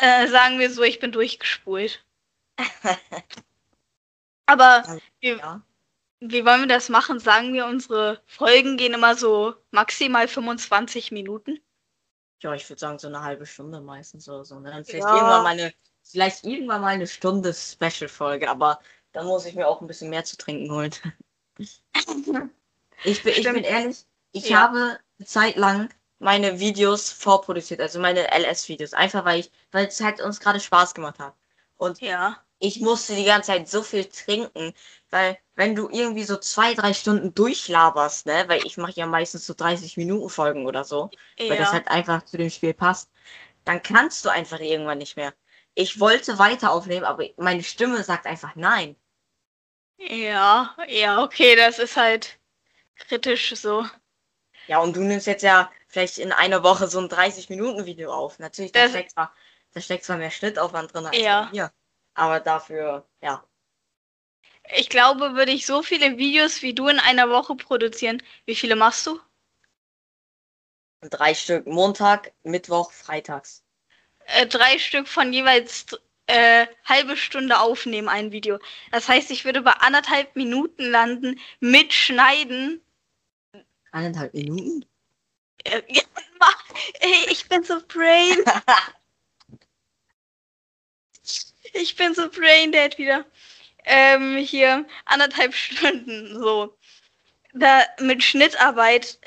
Äh, 0.00 0.28
sagen 0.28 0.58
wir 0.58 0.70
so, 0.70 0.82
ich 0.82 0.98
bin 0.98 1.12
durchgespult. 1.12 2.04
Aber 4.46 5.00
wie, 5.20 5.28
Ja. 5.30 5.62
wie 6.20 6.44
wollen 6.44 6.62
wir 6.62 6.66
das 6.68 6.88
machen? 6.88 7.20
Sagen 7.20 7.52
wir, 7.54 7.66
unsere 7.66 8.22
Folgen 8.26 8.76
gehen 8.76 8.94
immer 8.94 9.14
so 9.14 9.54
maximal 9.70 10.26
25 10.28 11.12
Minuten. 11.12 11.60
Ja, 12.42 12.54
ich 12.54 12.68
würde 12.68 12.80
sagen, 12.80 12.98
so 12.98 13.06
eine 13.08 13.22
halbe 13.22 13.46
Stunde 13.46 13.80
meistens 13.80 14.28
oder 14.28 14.44
so. 14.44 14.58
ne? 14.58 14.70
Dann 14.70 14.84
vielleicht 14.84 15.06
Ja. 15.06 15.14
irgendwann 15.14 15.42
mal 15.42 15.50
eine, 15.50 15.74
vielleicht 16.02 16.44
irgendwann 16.44 16.80
mal 16.80 16.88
eine 16.88 17.06
Stunde 17.06 17.52
Special-Folge, 17.54 18.50
aber 18.50 18.80
dann 19.12 19.26
muss 19.26 19.46
ich 19.46 19.54
mir 19.54 19.68
auch 19.68 19.80
ein 19.80 19.86
bisschen 19.86 20.10
mehr 20.10 20.24
zu 20.24 20.36
trinken 20.36 20.70
holen. 20.72 20.92
Ich 23.02 23.22
bin, 23.22 23.34
ich 23.36 23.44
bin 23.44 23.64
ehrlich, 23.64 24.06
ich 24.32 24.50
Ja. 24.50 24.62
habe 24.62 25.00
eine 25.18 25.26
Zeit 25.26 25.56
lang 25.56 25.88
meine 26.18 26.60
Videos 26.60 27.10
vorproduziert, 27.10 27.80
also 27.80 27.98
meine 27.98 28.30
LS-Videos, 28.30 28.92
einfach 28.94 29.24
weil 29.24 29.40
ich, 29.40 29.50
weil 29.72 29.86
es 29.86 30.00
halt 30.00 30.20
uns 30.20 30.40
gerade 30.40 30.60
Spaß 30.60 30.94
gemacht 30.94 31.18
hat. 31.18 31.34
Und 31.78 32.02
Ja. 32.02 32.44
ich 32.58 32.80
musste 32.80 33.14
die 33.16 33.24
ganze 33.24 33.48
Zeit 33.52 33.68
so 33.68 33.82
viel 33.82 34.04
trinken, 34.06 34.74
weil 35.10 35.38
wenn 35.56 35.74
du 35.76 35.88
irgendwie 35.90 36.24
so 36.24 36.36
zwei, 36.38 36.74
drei 36.74 36.94
Stunden 36.94 37.34
durchlaberst, 37.34 38.26
ne, 38.26 38.44
weil 38.48 38.66
ich 38.66 38.76
mache 38.78 38.92
ja 38.96 39.06
meistens 39.06 39.46
so 39.46 39.54
30 39.54 39.96
Minuten 39.96 40.28
Folgen 40.30 40.66
oder 40.66 40.84
so, 40.84 41.10
weil 41.48 41.56
das 41.58 41.70
Ja. 41.70 41.74
halt 41.74 41.88
einfach 41.88 42.24
zu 42.24 42.36
dem 42.38 42.50
Spiel 42.50 42.74
passt, 42.74 43.10
dann 43.64 43.82
kannst 43.82 44.24
du 44.24 44.30
einfach 44.30 44.60
irgendwann 44.60 44.98
nicht 44.98 45.16
mehr. 45.16 45.34
Ich 45.74 46.00
wollte 46.00 46.38
weiter 46.38 46.72
aufnehmen, 46.72 47.06
aber 47.06 47.24
meine 47.38 47.62
Stimme 47.64 48.04
sagt 48.04 48.26
einfach 48.26 48.56
nein. 48.56 48.96
Ja, 50.08 50.74
ja, 50.88 51.22
okay, 51.22 51.54
das 51.56 51.78
ist 51.78 51.96
halt 51.96 52.38
kritisch 52.96 53.54
so. 53.54 53.86
Ja, 54.66 54.78
und 54.78 54.96
du 54.96 55.00
nimmst 55.02 55.26
jetzt 55.26 55.42
ja 55.42 55.70
vielleicht 55.88 56.18
in 56.18 56.32
einer 56.32 56.62
Woche 56.62 56.86
so 56.86 57.00
ein 57.00 57.08
30-Minuten-Video 57.08 58.12
auf. 58.12 58.38
Natürlich, 58.38 58.72
da 58.72 58.88
steckt, 58.88 59.12
zwar, 59.12 59.34
da 59.72 59.80
steckt 59.80 60.04
zwar 60.04 60.16
mehr 60.16 60.30
Schnittaufwand 60.30 60.94
drin 60.94 61.06
als 61.06 61.18
Ja. 61.18 61.44
bei 61.44 61.50
mir. 61.50 61.72
Aber 62.14 62.40
dafür, 62.40 63.06
ja. 63.20 63.44
Ich 64.76 64.88
glaube, 64.88 65.34
würde 65.34 65.52
ich 65.52 65.66
so 65.66 65.82
viele 65.82 66.16
Videos 66.18 66.62
wie 66.62 66.74
du 66.74 66.88
in 66.88 66.98
einer 66.98 67.30
Woche 67.30 67.54
produzieren, 67.56 68.22
wie 68.46 68.54
viele 68.54 68.76
machst 68.76 69.06
du? 69.06 69.20
Drei 71.02 71.34
Stück 71.34 71.66
Montag, 71.66 72.32
Mittwoch, 72.42 72.92
Freitags. 72.92 73.64
Äh, 74.26 74.46
drei 74.46 74.78
Stück 74.78 75.08
von 75.08 75.32
jeweils 75.32 75.86
äh, 76.30 76.66
halbe 76.84 77.16
Stunde 77.16 77.58
aufnehmen, 77.58 78.08
ein 78.08 78.32
Video. 78.32 78.58
Das 78.92 79.08
heißt, 79.08 79.30
ich 79.30 79.44
würde 79.44 79.62
bei 79.62 79.72
anderthalb 79.72 80.36
Minuten 80.36 80.84
landen, 80.84 81.40
mitschneiden. 81.60 82.80
Anderthalb 83.90 84.32
Minuten? 84.34 84.84
Äh, 85.64 85.82
ja, 85.88 86.02
mach, 86.38 86.64
ey, 87.00 87.26
ich 87.30 87.48
bin 87.48 87.64
so 87.64 87.80
brain. 87.88 88.44
ich 91.72 91.96
bin 91.96 92.14
so 92.14 92.28
brain 92.30 92.72
dead 92.72 92.96
wieder. 92.98 93.24
Ähm, 93.84 94.36
hier 94.36 94.86
anderthalb 95.06 95.54
Stunden 95.54 96.34
so. 96.38 96.76
Da 97.52 97.84
mit 97.98 98.22
Schnittarbeit 98.22 99.18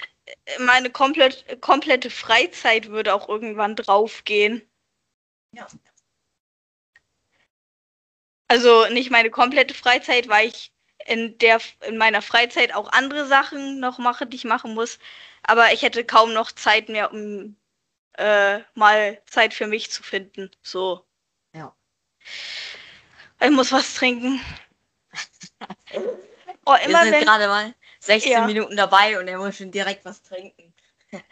meine 0.59 0.89
komplett, 0.89 1.61
komplette 1.61 2.09
Freizeit 2.09 2.89
würde 2.89 3.13
auch 3.13 3.27
irgendwann 3.27 3.75
draufgehen. 3.75 4.61
Ja. 5.51 5.67
Also 8.53 8.85
nicht 8.89 9.09
meine 9.09 9.31
komplette 9.31 9.73
Freizeit, 9.73 10.27
weil 10.27 10.49
ich 10.49 10.71
in 11.07 11.35
der 11.39 11.59
in 11.87 11.97
meiner 11.97 12.21
Freizeit 12.21 12.75
auch 12.75 12.87
andere 12.91 13.25
Sachen 13.25 13.79
noch 13.79 13.97
mache, 13.97 14.27
die 14.27 14.35
ich 14.35 14.43
machen 14.43 14.75
muss. 14.75 14.99
Aber 15.41 15.73
ich 15.73 15.81
hätte 15.81 16.05
kaum 16.05 16.33
noch 16.33 16.51
Zeit 16.51 16.87
mehr, 16.87 17.11
um 17.11 17.55
äh, 18.13 18.59
mal 18.75 19.19
Zeit 19.25 19.55
für 19.55 19.65
mich 19.65 19.89
zu 19.89 20.03
finden. 20.03 20.51
So. 20.61 21.03
Ja. 21.55 21.75
Ich 23.41 23.49
muss 23.49 23.71
was 23.71 23.95
trinken. 23.95 24.39
oh, 26.67 26.75
immer 26.85 26.99
Wir 26.99 27.03
sind 27.05 27.11
wenn... 27.11 27.25
gerade 27.25 27.47
mal 27.47 27.73
16 28.01 28.31
ja. 28.33 28.45
Minuten 28.45 28.77
dabei 28.77 29.19
und 29.19 29.27
er 29.27 29.39
muss 29.39 29.57
schon 29.57 29.71
direkt 29.71 30.05
was 30.05 30.21
trinken. 30.21 30.71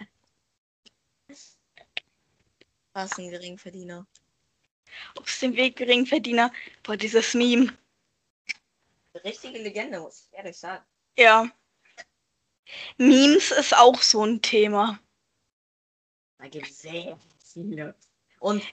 was 2.94 3.16
ein 3.20 3.30
Geringverdiener. 3.30 4.08
Aus 5.16 5.40
dem 5.40 5.56
Weg 5.56 5.76
Geringverdiener. 5.78 6.52
Boah, 6.84 6.98
dieses 6.98 7.34
Meme. 7.34 7.76
Richtige 9.24 9.60
Legende, 9.60 10.00
muss 10.00 10.28
ich 10.32 10.38
ehrlich 10.38 10.58
sagen. 10.58 10.84
Ja. 11.18 11.50
Memes 12.98 13.52
ist 13.52 13.76
auch 13.76 14.02
so 14.02 14.24
ein 14.26 14.42
Thema. 14.42 15.00
Da 16.38 16.48
gibt 16.48 16.70
es 16.70 16.80
sehr 16.80 17.18
viele. 17.44 17.96
Und 18.40 18.64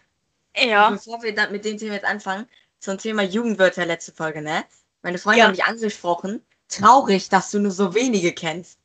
ja. 0.56 0.90
bevor 0.90 1.22
wir 1.22 1.34
dann 1.34 1.52
mit 1.52 1.64
dem 1.64 1.76
Thema 1.76 1.94
jetzt 1.94 2.04
anfangen, 2.04 2.48
zum 2.78 2.96
Thema 2.98 3.22
Jugendwörter 3.22 3.84
letzte 3.84 4.12
Folge, 4.12 4.40
ne? 4.40 4.64
Meine 5.02 5.18
Freunde 5.18 5.40
Ja. 5.40 5.44
haben 5.46 5.52
mich 5.52 5.64
angesprochen. 5.64 6.44
Traurig, 6.68 7.28
dass 7.28 7.50
du 7.50 7.58
nur 7.58 7.72
so 7.72 7.94
wenige 7.94 8.32
kennst. 8.32 8.78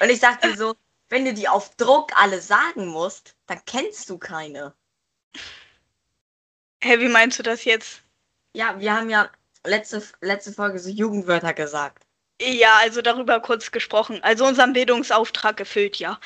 Und 0.00 0.10
ich 0.10 0.20
sagte 0.20 0.56
so, 0.56 0.76
wenn 1.08 1.24
du 1.24 1.34
die 1.34 1.48
auf 1.48 1.74
Druck 1.76 2.12
alle 2.16 2.40
sagen 2.40 2.86
musst, 2.86 3.34
dann 3.46 3.60
kennst 3.64 4.10
du 4.10 4.18
keine. 4.18 4.74
Hä, 6.82 6.98
wie 7.00 7.08
meinst 7.08 7.38
du 7.38 7.42
das 7.42 7.64
jetzt? 7.64 8.02
Ja, 8.54 8.78
wir 8.78 8.94
haben 8.94 9.10
ja 9.10 9.30
letzte, 9.64 10.02
letzte 10.20 10.52
Folge 10.52 10.78
so 10.78 10.88
Jugendwörter 10.88 11.52
gesagt. 11.54 12.06
Ja, 12.40 12.78
also 12.78 13.02
darüber 13.02 13.40
kurz 13.40 13.70
gesprochen. 13.70 14.22
Also 14.22 14.46
unseren 14.46 14.72
Bildungsauftrag 14.72 15.58
erfüllt, 15.60 15.96
ja. 15.96 16.20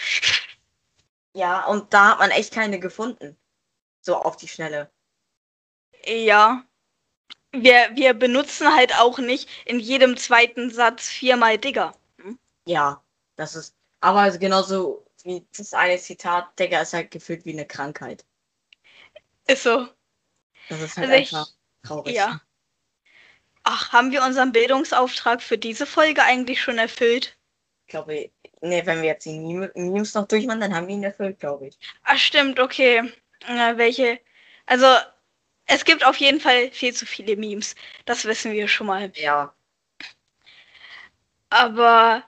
Ja, 1.34 1.64
und 1.64 1.94
da 1.94 2.10
hat 2.10 2.18
man 2.18 2.30
echt 2.30 2.52
keine 2.52 2.78
gefunden. 2.78 3.36
So 4.02 4.16
auf 4.16 4.36
die 4.36 4.48
Schnelle. 4.48 4.90
Ja. 6.04 6.64
Wir, 7.52 7.90
wir 7.94 8.14
benutzen 8.14 8.74
halt 8.74 8.94
auch 8.98 9.18
nicht 9.18 9.48
in 9.66 9.78
jedem 9.78 10.16
zweiten 10.16 10.70
Satz 10.70 11.08
viermal 11.08 11.58
Digger. 11.58 11.94
Hm? 12.18 12.38
Ja, 12.66 13.02
das 13.36 13.56
ist. 13.56 13.74
Aber 14.00 14.30
genauso 14.36 15.06
wie 15.22 15.46
das 15.56 15.72
eine 15.72 15.98
Zitat, 15.98 16.58
Digga, 16.58 16.82
ist 16.82 16.92
halt 16.92 17.10
gefühlt 17.10 17.44
wie 17.44 17.52
eine 17.52 17.66
Krankheit. 17.66 18.24
Ist 19.46 19.62
so. 19.62 19.88
Das 20.68 20.80
ist 20.80 20.96
halt 20.96 21.10
Also 21.10 21.22
ich- 21.22 21.32
einfach 21.34 21.48
traurig. 21.82 22.14
Ja. 22.14 22.40
Ach, 23.64 23.92
haben 23.92 24.10
wir 24.10 24.24
unseren 24.24 24.52
Bildungsauftrag 24.52 25.40
für 25.42 25.56
diese 25.58 25.86
Folge 25.86 26.22
eigentlich 26.24 26.60
schon 26.60 26.78
erfüllt? 26.78 27.36
Ich 27.86 27.90
glaube, 27.92 28.30
nee, 28.60 28.86
wenn 28.86 29.02
wir 29.02 29.08
jetzt 29.10 29.24
die 29.26 29.38
Meme- 29.38 29.70
Memes 29.74 30.14
noch 30.14 30.26
durchmachen, 30.26 30.60
dann 30.60 30.74
haben 30.74 30.88
wir 30.88 30.94
ihn 30.94 31.04
erfüllt, 31.04 31.38
glaube 31.38 31.68
ich. 31.68 31.78
Ach, 32.04 32.16
stimmt, 32.18 32.58
okay. 32.58 33.12
Na, 33.46 33.76
welche? 33.78 34.18
Also, 34.66 34.86
es 35.66 35.84
gibt 35.84 36.04
auf 36.04 36.16
jeden 36.16 36.40
Fall 36.40 36.70
viel 36.72 36.92
zu 36.92 37.06
viele 37.06 37.36
Memes. 37.36 37.74
Das 38.04 38.24
wissen 38.24 38.52
wir 38.52 38.66
schon 38.68 38.86
mal. 38.88 39.12
Ja. 39.14 39.54
Aber 41.50 42.24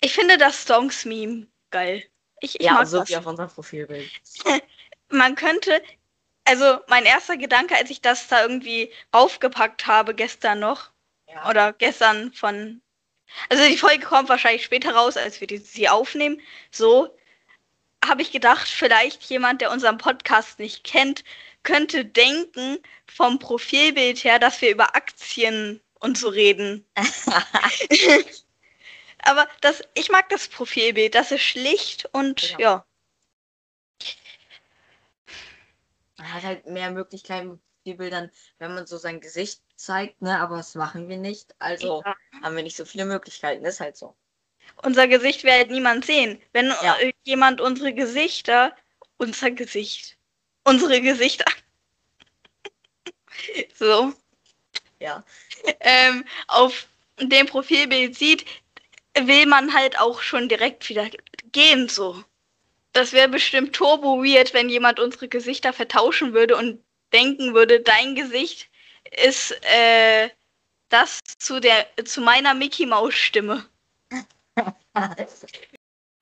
ich 0.00 0.12
finde 0.14 0.38
das 0.38 0.64
Songs-Meme 0.64 1.46
geil. 1.70 2.04
Ich, 2.40 2.58
ich 2.58 2.66
Ja, 2.66 2.74
mag 2.74 2.86
so 2.86 2.98
das. 2.98 3.08
wie 3.08 3.16
auf 3.16 3.26
unserem 3.26 3.48
Profilbild. 3.50 4.10
Man 5.08 5.34
könnte, 5.34 5.82
also 6.50 6.80
mein 6.88 7.04
erster 7.04 7.36
Gedanke, 7.36 7.76
als 7.76 7.90
ich 7.90 8.00
das 8.02 8.26
da 8.28 8.42
irgendwie 8.42 8.92
raufgepackt 9.14 9.86
habe, 9.86 10.14
gestern 10.14 10.58
noch, 10.60 10.90
Ja. 11.28 11.48
oder 11.48 11.72
gestern 11.72 12.32
von. 12.32 12.82
Also 13.48 13.64
die 13.66 13.78
Folge 13.78 14.04
kommt 14.04 14.28
wahrscheinlich 14.28 14.64
später 14.64 14.92
raus, 14.94 15.16
als 15.16 15.40
wir 15.40 15.46
die, 15.46 15.58
sie 15.58 15.88
aufnehmen. 15.88 16.40
So 16.72 17.16
habe 18.04 18.22
ich 18.22 18.32
gedacht, 18.32 18.68
vielleicht 18.68 19.22
jemand, 19.24 19.60
der 19.60 19.70
unseren 19.70 19.98
Podcast 19.98 20.58
nicht 20.58 20.82
kennt, 20.84 21.22
könnte 21.62 22.04
denken 22.04 22.78
vom 23.06 23.38
Profilbild 23.38 24.24
her, 24.24 24.38
dass 24.40 24.60
wir 24.62 24.70
über 24.70 24.96
Aktien 24.96 25.80
und 26.00 26.18
so 26.18 26.28
reden. 26.28 26.84
Aber 29.22 29.46
das, 29.60 29.82
ich 29.94 30.10
mag 30.10 30.28
das 30.30 30.48
Profilbild. 30.48 31.14
Das 31.14 31.30
ist 31.30 31.42
schlicht 31.42 32.08
und 32.12 32.50
Ja. 32.52 32.58
ja. 32.58 32.86
Man 36.20 36.32
hat 36.34 36.42
halt 36.42 36.66
mehr 36.66 36.90
Möglichkeiten 36.90 37.48
mit 37.52 37.60
die 37.86 37.94
Bildern, 37.94 38.30
wenn 38.58 38.74
man 38.74 38.86
so 38.86 38.98
sein 38.98 39.20
Gesicht 39.20 39.62
zeigt, 39.76 40.20
ne? 40.20 40.38
Aber 40.38 40.58
das 40.58 40.74
machen 40.74 41.08
wir 41.08 41.16
nicht. 41.16 41.54
Also 41.58 42.02
Ja. 42.04 42.14
haben 42.42 42.56
wir 42.56 42.62
nicht 42.62 42.76
so 42.76 42.84
viele 42.84 43.06
Möglichkeiten. 43.06 43.64
Ist 43.64 43.80
halt 43.80 43.96
so. 43.96 44.14
Unser 44.82 45.08
Gesicht 45.08 45.44
wird 45.44 45.54
halt 45.54 45.70
niemand 45.70 46.04
sehen. 46.04 46.38
Wenn 46.52 46.66
Ja. 46.66 46.98
jemand 47.24 47.62
unsere 47.62 47.94
Gesichter, 47.94 48.76
unser 49.16 49.50
Gesicht, 49.50 50.18
unsere 50.64 51.00
Gesichter, 51.00 51.46
so, 53.74 54.12
Ja. 55.00 55.24
ähm, 55.80 56.24
auf 56.48 56.86
dem 57.18 57.46
Profilbild 57.46 58.14
sieht, 58.16 58.44
will 59.18 59.46
man 59.46 59.72
halt 59.72 59.98
auch 59.98 60.20
schon 60.20 60.50
direkt 60.50 60.86
wieder 60.90 61.08
gehen, 61.52 61.88
so. 61.88 62.22
Das 62.92 63.12
wäre 63.12 63.28
bestimmt 63.28 63.74
turbo 63.74 64.22
weird, 64.22 64.52
wenn 64.52 64.68
jemand 64.68 64.98
unsere 64.98 65.28
Gesichter 65.28 65.72
vertauschen 65.72 66.32
würde 66.32 66.56
und 66.56 66.82
denken 67.12 67.54
würde, 67.54 67.80
dein 67.80 68.14
Gesicht 68.14 68.68
ist 69.24 69.52
äh, 69.62 70.30
das 70.88 71.20
zu 71.38 71.60
der 71.60 71.86
zu 72.04 72.20
meiner 72.20 72.54
Mickey 72.54 72.86
Maus 72.86 73.14
Stimme. 73.14 73.66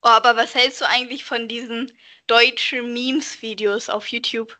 Oh, 0.01 0.07
aber 0.07 0.37
was 0.37 0.55
hältst 0.55 0.79
du 0.79 0.87
eigentlich 0.87 1.25
von 1.25 1.49
diesen 1.49 1.91
deutschen 2.27 2.93
Memes-Videos 2.93 3.89
auf 3.89 4.07
YouTube? 4.07 4.57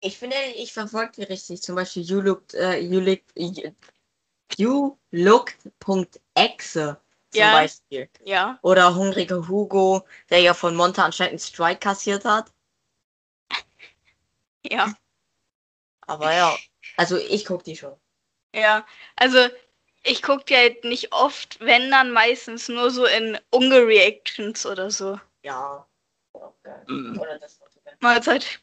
Ich 0.00 0.18
finde, 0.18 0.36
ich 0.56 0.72
verfolge 0.72 1.12
die 1.18 1.22
richtig. 1.22 1.62
Zum 1.62 1.76
Beispiel 1.76 2.02
you 2.02 2.20
looked, 2.20 2.54
äh, 2.54 2.80
you 2.80 2.98
looked, 2.98 3.32
you 4.56 4.98
looked.exe 5.12 7.00
zum 7.36 7.42
Ja. 7.42 7.52
Beispiel. 7.52 8.08
Ja. 8.24 8.58
Oder 8.62 8.94
hungriger 8.94 9.46
Hugo, 9.48 10.06
der 10.30 10.40
ja 10.40 10.54
von 10.54 10.74
Monta 10.74 11.04
anscheinend 11.04 11.32
einen 11.32 11.38
Strike 11.40 11.80
kassiert 11.80 12.24
hat. 12.24 12.52
Ja. 14.68 14.92
Aber 16.08 16.32
ja, 16.34 16.56
also 16.96 17.16
ich 17.16 17.44
gucke 17.44 17.62
die 17.64 17.76
schon. 17.76 17.94
Ja. 18.54 18.84
Also, 19.16 19.48
ich 20.02 20.22
gucke 20.22 20.44
die 20.44 20.56
halt 20.56 20.82
nicht 20.84 21.12
oft, 21.12 21.60
wenn 21.60 21.90
dann 21.90 22.10
meistens 22.10 22.68
nur 22.68 22.90
so 22.90 23.04
in 23.06 23.38
Unge-Reactions 23.50 24.66
oder 24.66 24.90
so. 24.90 25.20
Ja. 25.42 25.86
Okay. 26.32 26.74
Mhm. 26.88 27.18
Oder 27.20 27.38
das 27.38 27.60
Mahlzeit. 28.00 28.60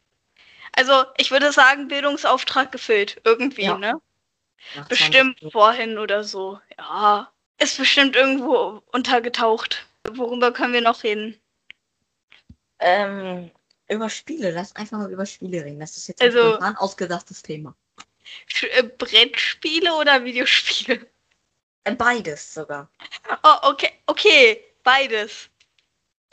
Also, 0.72 1.04
ich 1.16 1.30
würde 1.30 1.52
sagen, 1.52 1.88
Bildungsauftrag 1.88 2.72
gefüllt. 2.72 3.20
Irgendwie, 3.24 3.62
Ja. 3.62 3.78
ne? 3.78 4.00
Nach 4.74 4.88
20 4.88 4.88
Bestimmt 4.88 5.52
vorhin 5.52 5.98
oder 5.98 6.24
so. 6.24 6.60
Ja. 6.78 7.32
Ist 7.58 7.78
bestimmt 7.78 8.16
irgendwo 8.16 8.82
untergetaucht. 8.92 9.86
Worüber 10.10 10.52
können 10.52 10.72
wir 10.74 10.80
noch 10.80 11.02
reden? 11.02 11.40
Ähm, 12.80 13.50
über 13.88 14.10
Spiele. 14.10 14.50
Lass 14.50 14.74
einfach 14.76 14.98
mal 14.98 15.10
über 15.12 15.24
Spiele 15.26 15.64
reden. 15.64 15.80
Das 15.80 15.96
ist 15.96 16.08
jetzt 16.08 16.20
Also- 16.22 16.58
ein 16.58 16.76
ausgedachtes 16.76 17.42
Thema. 17.42 17.74
Äh, 18.62 18.82
Brettspiele 18.82 19.94
oder 19.94 20.24
Videospiele? 20.24 21.06
Äh, 21.84 21.94
Beides 21.94 22.54
sogar. 22.54 22.90
Oh, 23.42 23.56
okay, 23.70 23.90
okay, 24.06 24.64
beides. 24.82 25.50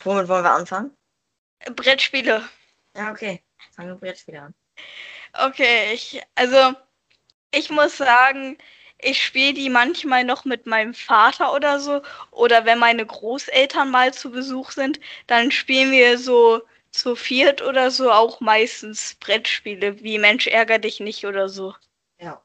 Womit 0.03 0.27
wollen 0.27 0.43
wir 0.45 0.51
anfangen? 0.53 0.95
Brettspiele. 1.75 2.47
Ja, 2.95 3.11
okay. 3.11 3.41
Fangen 3.75 3.89
wir 3.89 3.95
Brettspiele 3.95 4.41
an. 4.41 4.53
Okay, 5.33 5.93
ich, 5.93 6.21
also, 6.35 6.73
ich 7.51 7.69
muss 7.69 7.97
sagen, 7.97 8.57
ich 9.01 9.23
spiele 9.23 9.53
die 9.53 9.69
manchmal 9.69 10.23
noch 10.23 10.45
mit 10.45 10.65
meinem 10.65 10.93
Vater 10.93 11.53
oder 11.53 11.79
so. 11.79 12.01
Oder 12.31 12.65
wenn 12.65 12.79
meine 12.79 13.05
Großeltern 13.05 13.89
mal 13.91 14.13
zu 14.13 14.31
Besuch 14.31 14.71
sind, 14.71 14.99
dann 15.27 15.51
spielen 15.51 15.91
wir 15.91 16.17
so 16.17 16.61
zu 16.91 17.15
viert 17.15 17.61
oder 17.61 17.91
so 17.91 18.11
auch 18.11 18.39
meistens 18.41 19.15
Brettspiele, 19.15 20.01
wie 20.03 20.19
Mensch 20.19 20.47
ärger 20.47 20.79
dich 20.79 20.99
nicht 20.99 21.25
oder 21.25 21.49
so. 21.49 21.73
Ja. 22.19 22.43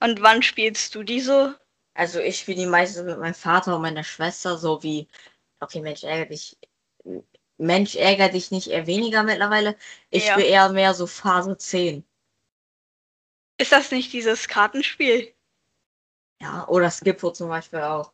Und 0.00 0.20
wann 0.22 0.42
spielst 0.42 0.94
du 0.94 1.02
die 1.02 1.20
so? 1.20 1.54
Also 1.94 2.20
ich 2.20 2.38
spiele 2.38 2.58
die 2.62 2.66
meistens 2.66 3.04
mit 3.04 3.18
meinem 3.18 3.34
Vater 3.34 3.76
und 3.76 3.82
meiner 3.82 4.04
Schwester, 4.04 4.58
so 4.58 4.82
wie, 4.82 5.08
okay, 5.60 5.80
Mensch, 5.80 6.02
ärger 6.04 6.26
dich. 6.26 6.58
Mensch, 7.58 7.96
ärger 7.96 8.28
dich 8.28 8.50
nicht 8.50 8.68
eher 8.68 8.86
weniger 8.86 9.22
mittlerweile. 9.22 9.76
Ich 10.10 10.24
Ja. 10.26 10.32
spiele 10.32 10.46
eher 10.48 10.68
mehr 10.70 10.92
so 10.94 11.06
Phase 11.06 11.56
10. 11.56 12.04
Ist 13.62 13.70
das 13.70 13.92
nicht 13.92 14.12
dieses 14.12 14.48
Kartenspiel? 14.48 15.32
Ja, 16.42 16.68
oder 16.68 16.90
Skippo 16.90 17.30
zum 17.32 17.48
Beispiel 17.48 17.80
auch. 17.80 18.12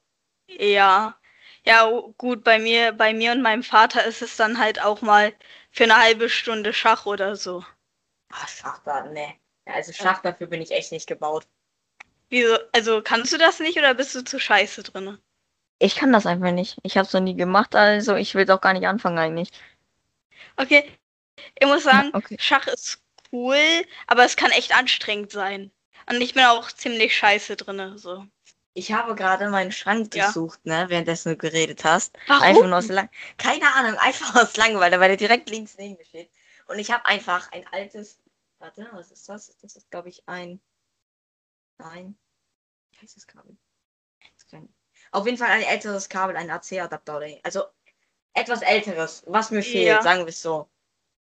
Ja. 0.60 1.18
Ja, 1.64 1.86
o- 1.88 2.12
gut, 2.18 2.44
bei 2.44 2.58
mir, 2.58 2.92
bei 2.92 3.14
mir 3.14 3.32
und 3.32 3.40
meinem 3.42 3.62
Vater 3.62 4.04
ist 4.04 4.20
es 4.22 4.36
dann 4.36 4.58
halt 4.58 4.82
auch 4.82 5.00
mal 5.02 5.32
für 5.70 5.84
eine 5.84 5.96
halbe 5.96 6.28
Stunde 6.28 6.72
Schach 6.74 7.06
oder 7.06 7.34
so. 7.36 7.64
Ah, 8.30 8.46
Schach 8.46 8.78
da, 8.84 9.04
ne. 9.04 9.34
Ja, 9.66 9.74
also 9.74 9.92
Schach 9.92 10.22
dafür 10.22 10.46
bin 10.46 10.62
ich 10.62 10.70
echt 10.70 10.92
nicht 10.92 11.06
gebaut. 11.06 11.46
Wieso, 12.30 12.56
also 12.72 13.02
kannst 13.02 13.32
du 13.34 13.38
das 13.38 13.60
nicht 13.60 13.78
oder 13.78 13.92
bist 13.94 14.14
du 14.14 14.24
zu 14.24 14.40
scheiße 14.40 14.82
drinne? 14.82 15.20
Ich 15.80 15.96
kann 15.96 16.12
das 16.12 16.24
einfach 16.26 16.52
nicht. 16.52 16.78
Ich 16.84 16.96
habe 16.96 17.06
es 17.06 17.12
noch 17.12 17.20
nie 17.20 17.34
gemacht, 17.34 17.74
also 17.74 18.14
ich 18.14 18.34
will 18.36 18.44
es 18.44 18.50
auch 18.50 18.60
gar 18.60 18.74
nicht 18.74 18.86
anfangen 18.86 19.18
eigentlich. 19.18 19.50
Okay, 20.58 20.90
ich 21.60 21.66
muss 21.68 21.84
sagen, 21.84 22.14
Okay. 22.14 22.38
Schach 22.38 22.66
ist 22.68 23.02
cool, 23.32 23.84
aber 24.06 24.24
es 24.24 24.36
kann 24.36 24.50
echt 24.50 24.76
anstrengend 24.76 25.32
sein. 25.32 25.70
Und 26.08 26.20
ich 26.20 26.34
bin 26.34 26.44
auch 26.44 26.70
ziemlich 26.72 27.16
scheiße 27.16 27.56
drinne, 27.56 27.98
so. 27.98 28.26
Ich 28.74 28.92
habe 28.92 29.14
gerade 29.14 29.48
meinen 29.50 29.72
Schrank 29.72 30.14
Ja. 30.14 30.24
durchsucht, 30.24 30.64
ne, 30.64 30.86
währenddessen 30.88 31.30
du 31.30 31.36
geredet 31.36 31.84
hast. 31.84 32.16
Warum? 32.28 32.42
Einfach 32.42 32.66
nur 32.66 32.78
aus 32.78 32.88
Lang 32.88 33.08
Keine 33.36 33.74
Ahnung, 33.74 33.98
einfach 33.98 34.34
aus 34.36 34.56
Langeweile, 34.56 35.00
weil 35.00 35.08
der 35.08 35.16
direkt 35.16 35.50
links 35.50 35.76
neben 35.76 35.96
mir 35.96 36.04
steht. 36.04 36.30
Und 36.66 36.78
ich 36.78 36.90
habe 36.90 37.04
einfach 37.06 37.50
ein 37.52 37.66
altes. 37.72 38.20
Warte, 38.60 38.88
was 38.92 39.10
ist 39.10 39.28
das? 39.28 39.56
Das 39.58 39.76
ist, 39.76 39.90
glaube 39.90 40.08
ich, 40.08 40.22
ein. 40.26 40.60
Nein. 41.78 42.16
Wie 42.90 42.98
heißt 42.98 43.16
das 43.16 43.26
Kabel? 43.26 43.56
Auf 45.10 45.26
jeden 45.26 45.38
Fall 45.38 45.48
ein 45.50 45.62
älteres 45.62 46.08
Kabel, 46.08 46.36
ein 46.36 46.50
AC-Adapter 46.50 47.16
oder 47.16 47.28
also 47.42 47.64
etwas 48.34 48.62
älteres, 48.62 49.22
was 49.26 49.50
mir 49.50 49.62
fehlt, 49.62 49.86
Ja. 49.86 50.02
sagen 50.02 50.20
wir 50.20 50.28
es 50.28 50.42
so. 50.42 50.68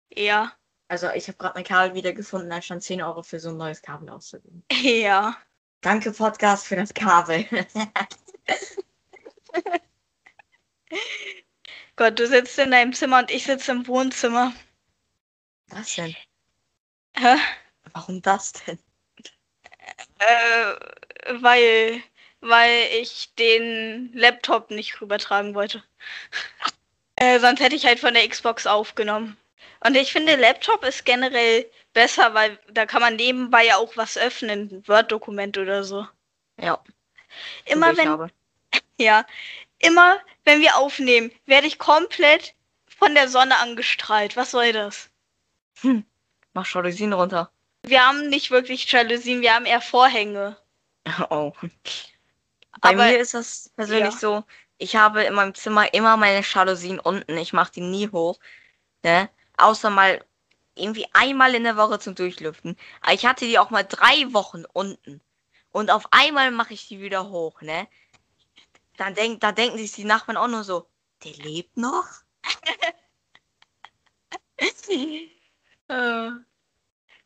Ja. 0.10 0.54
Also 0.88 1.10
ich 1.12 1.28
habe 1.28 1.38
gerade 1.38 1.56
mein 1.56 1.64
Kabel 1.64 1.96
wiedergefunden, 1.96 2.52
anstatt 2.52 2.84
10 2.84 3.02
Euro 3.02 3.24
für 3.24 3.40
so 3.40 3.50
ein 3.50 3.58
neues 3.58 3.82
Kabel 3.82 4.10
auszugeben. 4.10 4.64
Ja. 4.72 5.36
Danke, 5.82 6.12
Podcast, 6.12 6.68
für 6.68 6.76
das 6.76 6.94
Kabel. 6.94 7.46
Gott, 11.96 12.20
du 12.20 12.28
sitzt 12.28 12.58
in 12.60 12.72
deinem 12.72 12.94
Zimmer 12.94 13.20
und 13.20 13.30
ich 13.32 13.46
sitze 13.46 13.72
im 13.72 13.88
Wohnzimmer. 13.88 14.54
Was 15.68 15.96
denn? 15.96 16.16
Hä? 17.16 17.38
Warum 17.94 18.22
das 18.22 18.54
denn? 18.54 18.80
Äh, 20.20 20.74
weil, 21.42 22.02
weil 22.42 22.88
ich 23.00 23.34
den 23.36 24.12
Laptop 24.14 24.72
nicht 24.72 25.00
rübertragen 25.02 25.56
wollte. 25.56 25.84
Äh, 27.16 27.40
sonst 27.40 27.60
hätte 27.62 27.76
ich 27.76 27.86
halt 27.86 28.00
von 28.00 28.14
der 28.14 28.28
Xbox 28.28 28.68
aufgenommen. 28.68 29.38
Und 29.86 29.96
ich 29.96 30.12
finde, 30.12 30.36
Laptop 30.36 30.84
ist 30.84 31.06
generell 31.06 31.70
besser, 31.94 32.34
weil 32.34 32.58
da 32.72 32.88
kann 32.88 33.02
man 33.02 33.18
nebenbei 33.18 33.66
ja 33.66 33.78
auch 33.78 33.96
was 33.96 34.18
öffnen, 34.18 34.70
ein 34.72 34.88
Word-Dokument 34.88 35.58
oder 35.60 35.84
so. 35.84 36.08
Ja. 36.60 36.80
Immer 37.66 37.96
wenn, 37.96 38.10
habe. 38.10 38.30
ja, 38.98 39.26
immer 39.78 40.20
wenn 40.44 40.62
wir 40.62 40.76
aufnehmen, 40.78 41.32
werde 41.46 41.68
ich 41.68 41.78
komplett 41.78 42.56
von 42.88 43.14
der 43.14 43.28
Sonne 43.28 43.58
angestrahlt. 43.60 44.36
Was 44.36 44.52
soll 44.52 44.74
das? 44.74 45.10
Mach 46.54 46.74
Jalousien 46.74 47.14
runter. 47.14 47.52
Wir 47.84 48.08
haben 48.08 48.30
nicht 48.30 48.50
wirklich 48.50 48.92
Jalousien, 48.92 49.42
wir 49.42 49.54
haben 49.54 49.66
eher 49.66 49.82
Vorhänge. 49.82 50.58
Oh. 51.30 51.54
Bei 52.82 52.90
Aber- 52.90 53.06
mir 53.06 53.20
ist 53.20 53.36
das 53.36 53.70
persönlich 53.76 54.16
Ja. 54.16 54.20
so, 54.20 54.44
ich 54.80 54.96
habe 54.96 55.24
in 55.24 55.36
meinem 55.36 55.54
Zimmer 55.54 55.94
immer 55.94 56.18
meine 56.18 56.42
Jalousien 56.44 57.00
unten. 57.00 57.38
Ich 57.38 57.54
mache 57.54 57.72
die 57.74 57.82
nie 57.82 58.10
hoch. 58.12 58.40
Ne? 59.04 59.30
Außer 59.58 59.90
mal 59.90 60.24
irgendwie 60.76 61.08
einmal 61.14 61.56
in 61.56 61.64
der 61.64 61.78
Woche 61.78 62.00
zum 62.00 62.16
Durchlüften. 62.16 62.78
Aber 63.02 63.14
ich 63.14 63.26
hatte 63.26 63.46
die 63.46 63.60
auch 63.60 63.70
mal 63.70 63.84
drei 63.84 64.34
Wochen 64.34 64.66
unten. 64.74 65.22
Und 65.72 65.92
auf 65.92 66.08
einmal 66.12 66.52
mache 66.52 66.74
ich 66.74 66.88
die 66.88 67.02
wieder 67.02 67.30
hoch, 67.30 67.62
ne? 67.62 67.88
Dann 68.98 69.14
denk, 69.16 69.42
da 69.42 69.52
denken 69.52 69.78
sich 69.78 69.92
die 69.94 70.06
Nachbarn 70.06 70.38
auch 70.38 70.48
nur 70.48 70.64
so, 70.64 70.88
der 71.24 71.34
lebt 71.34 71.78
noch? 71.78 72.06
Äh, 75.88 76.30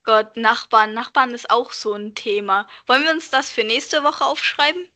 Gott, 0.03 0.37
Nachbarn. 0.37 0.93
Nachbarn 0.93 1.33
ist 1.33 1.49
auch 1.49 1.71
so 1.71 1.93
ein 1.93 2.15
Thema. 2.15 2.67
Wollen 2.87 3.03
wir 3.03 3.11
uns 3.11 3.29
das 3.29 3.49
für 3.49 3.63
nächste 3.63 4.03
Woche 4.03 4.25
aufschreiben? 4.25 4.89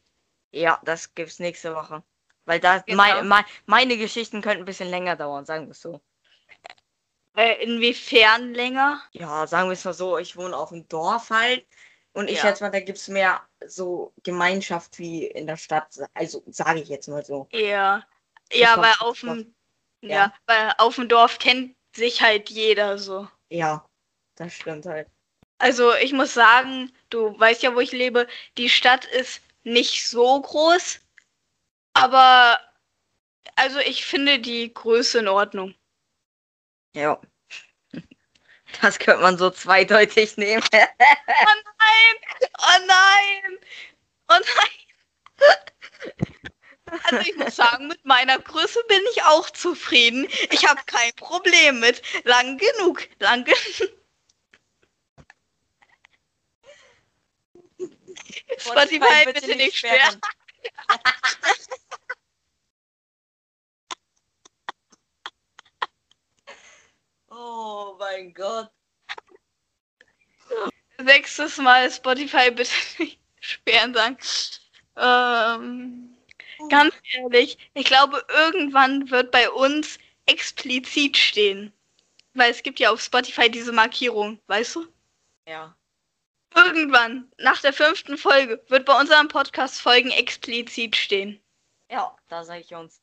Ja, 0.52 0.80
das 0.84 1.13
gibt's 1.15 1.39
nächste 1.39 1.76
Woche. 1.76 2.04
Weil 2.46 2.60
da 2.60 2.80
Genau. 2.80 2.98
mein, 2.98 3.28
mein, 3.28 3.46
meine 3.65 3.98
Geschichten 3.98 4.41
könnten 4.41 4.63
ein 4.63 4.65
bisschen 4.65 4.89
länger 4.89 5.15
dauern, 5.15 5.46
sagen 5.46 5.67
wir 5.67 5.72
es 5.72 5.82
so. 5.82 6.02
Äh, 7.36 7.63
inwiefern 7.63 8.54
länger? 8.54 9.02
Ja, 9.12 9.48
sagen 9.48 9.69
wir 9.69 9.74
es 9.74 9.86
mal 9.86 9.93
so, 9.93 10.17
ich 10.17 10.38
wohne 10.38 10.56
auf 10.56 10.69
dem 10.69 10.88
Dorf 10.88 11.30
halt. 11.30 11.65
Und 12.13 12.30
ich 12.30 12.38
Ja. 12.38 12.41
schätze 12.43 12.63
mal, 12.63 12.69
da 12.69 12.80
gibt 12.80 13.00
es 13.00 13.08
mehr 13.08 13.41
so 13.65 14.13
Gemeinschaft 14.24 15.00
wie 15.00 15.26
in 15.26 15.48
der 15.48 15.58
Stadt. 15.58 16.00
Also 16.13 16.43
sage 16.48 16.82
ich 16.82 16.89
jetzt 16.89 17.08
mal 17.08 17.26
so. 17.26 17.48
Ja. 17.52 18.06
Ja, 18.52 18.80
weil 18.80 18.93
auf 19.00 19.19
dem 19.22 19.56
ja. 20.02 20.10
Ja. 20.10 20.34
weil 20.46 20.74
auf 20.78 20.96
dem 20.96 21.08
Dorf 21.08 21.39
kennt 21.39 21.76
sich 21.96 22.22
halt 22.22 22.50
jeder 22.50 22.98
so. 23.00 23.28
Ja, 23.50 23.84
das 24.36 24.54
stimmt 24.54 24.86
halt. 24.86 25.08
Also 25.58 25.93
ich 25.96 26.13
muss 26.13 26.34
sagen, 26.34 26.91
du 27.10 27.39
weißt 27.39 27.63
ja, 27.63 27.74
wo 27.74 27.80
ich 27.80 27.93
lebe, 27.93 28.28
die 28.58 28.69
Stadt 28.69 29.06
ist 29.06 29.41
nicht 29.63 30.08
so 30.08 30.41
groß, 30.41 31.00
aber 31.93 32.60
also 33.56 33.80
ich 33.80 34.06
finde 34.06 34.39
die 34.39 34.74
Größe 34.74 35.19
in 35.19 35.28
Ordnung. 35.28 35.74
Ja. 36.94 37.20
Das 38.82 38.98
könnte 39.00 39.22
man 39.22 39.38
so 39.38 39.50
zweideutig 39.50 40.38
nehmen. 40.38 40.64
Oh 40.76 41.60
nein! 41.80 42.16
Oh 42.60 42.80
nein! 42.88 43.58
Oh 44.30 44.40
nein! 44.40 44.84
Also 47.04 47.30
ich 47.30 47.36
muss 47.36 47.56
sagen, 47.56 47.88
mit 47.88 48.04
meiner 48.06 48.40
Größe 48.40 48.80
bin 48.88 49.02
ich 49.12 49.24
auch 49.24 49.50
zufrieden. 49.50 50.28
Ich 50.52 50.68
habe 50.68 50.82
kein 50.86 51.12
Problem 51.16 51.80
mit. 51.80 52.02
Lang 52.26 52.58
genug. 52.58 53.08
Lang 53.20 53.44
genug. 53.44 53.94
Spotify 58.58 59.26
bitte 59.26 59.56
nicht 59.56 59.78
sperren. 59.78 60.22
Oh 67.36 67.96
mein 67.98 68.34
Gott. 68.34 68.69
Sechstes 71.00 71.58
Mal 71.58 71.89
Spotify 71.89 72.52
bitte 72.52 72.72
nicht 73.00 73.19
sperren 73.39 73.93
sagen. 73.93 74.17
Ähm, 74.96 76.15
ganz 76.69 76.93
ehrlich, 77.13 77.58
ich 77.74 77.86
glaube, 77.86 78.24
irgendwann 78.30 79.10
wird 79.10 79.32
bei 79.32 79.50
uns 79.50 79.98
explizit 80.28 81.17
stehen. 81.17 81.74
Weil 82.36 82.52
es 82.52 82.62
gibt 82.62 82.80
ja 82.80 82.91
auf 82.91 83.02
Spotify 83.02 83.50
diese 83.50 83.72
Markierung, 83.72 84.39
weißt 84.48 84.76
du? 84.76 84.88
Ja. 85.48 85.76
Irgendwann, 86.56 87.32
nach 87.38 87.62
der 87.62 87.74
fünften 87.74 88.17
Folge, 88.17 88.63
wird 88.67 88.86
bei 88.86 89.00
unseren 89.00 89.28
Podcast-Folgen 89.28 90.12
explizit 90.12 90.96
stehen. 90.96 91.41
Ja, 91.89 92.15
da 92.30 92.43
sage 92.43 92.62
ich 92.62 92.74
uns. 92.76 93.02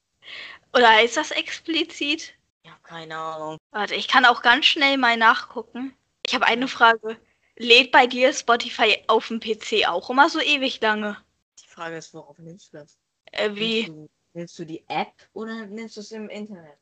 Oder 0.73 0.89
heißt 0.89 1.17
das 1.17 1.33
explizit? 1.33 2.35
Ich 2.63 2.71
habe 2.71 2.83
keine 2.83 3.17
Ahnung. 3.17 3.59
Warte, 3.71 3.95
ich 3.95 4.09
kann 4.09 4.25
auch 4.25 4.43
ganz 4.43 4.67
schnell 4.67 4.99
mal 4.99 5.17
nachgucken. 5.17 5.95
Ich 6.27 6.35
habe 6.35 6.47
eine 6.47 6.69
Frage. 6.69 7.19
Lädt 7.57 7.93
bei 7.93 8.07
dir 8.07 8.33
Spotify 8.33 9.03
auf 9.07 9.29
dem 9.29 9.41
PC 9.41 9.87
auch 9.87 10.11
immer 10.11 10.29
so 10.29 10.41
ewig 10.41 10.81
lange? 10.81 11.17
Die 11.63 11.69
Frage 11.69 11.97
ist, 11.97 12.15
worauf 12.15 12.39
nimmst 12.39 12.73
du 12.73 12.79
das? 12.79 12.99
Äh, 13.33 13.51
wie? 13.55 13.83
Nimmst 13.83 13.89
du, 13.89 14.09
nimmst 14.35 14.59
du 14.59 14.65
die 14.65 14.85
App 14.89 15.13
oder 15.33 15.67
nimmst 15.67 15.97
du 15.97 16.01
es 16.01 16.13
im 16.13 16.29
Internet? 16.29 16.79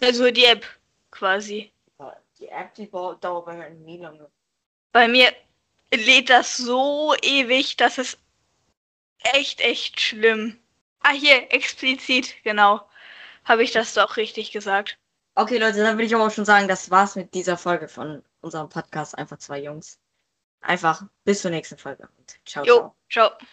Also 0.00 0.30
die 0.30 0.44
App 0.44 0.64
quasi. 1.10 1.72
Die 2.38 2.48
App, 2.48 2.74
die 2.74 2.88
dauert 2.88 3.46
bei 3.46 3.54
mir 3.54 3.70
nie 3.70 3.98
lange. 3.98 4.30
Bei 4.92 5.08
mir 5.08 5.32
lädt 5.92 6.30
das 6.30 6.56
so 6.56 7.14
ewig, 7.22 7.76
das 7.76 7.98
ist 7.98 8.18
echt, 9.18 9.60
echt 9.60 10.00
schlimm. 10.00 10.58
Ah, 11.00 11.12
hier, 11.12 11.52
explizit, 11.52 12.34
genau. 12.44 12.88
Habe 13.48 13.62
ich 13.62 13.72
das 13.72 13.94
doch 13.94 14.16
richtig 14.18 14.52
gesagt. 14.52 14.98
Okay, 15.34 15.58
Leute, 15.58 15.78
dann 15.78 15.96
würde 15.96 16.04
ich 16.04 16.14
aber 16.14 16.26
auch 16.26 16.30
schon 16.30 16.44
sagen, 16.44 16.68
das 16.68 16.90
war's 16.90 17.16
mit 17.16 17.32
dieser 17.32 17.56
Folge 17.56 17.88
von 17.88 18.22
unserem 18.40 18.68
Podcast. 18.68 19.16
Einfach 19.16 19.38
zwei 19.38 19.62
Jungs. 19.62 19.98
Einfach 20.60 21.04
bis 21.24 21.40
zur 21.42 21.50
nächsten 21.50 21.78
Folge. 21.78 22.08
Und 22.18 22.38
ciao, 22.44 22.64
Jo, 22.64 22.94
ciao. 23.08 23.28
ciao. 23.38 23.48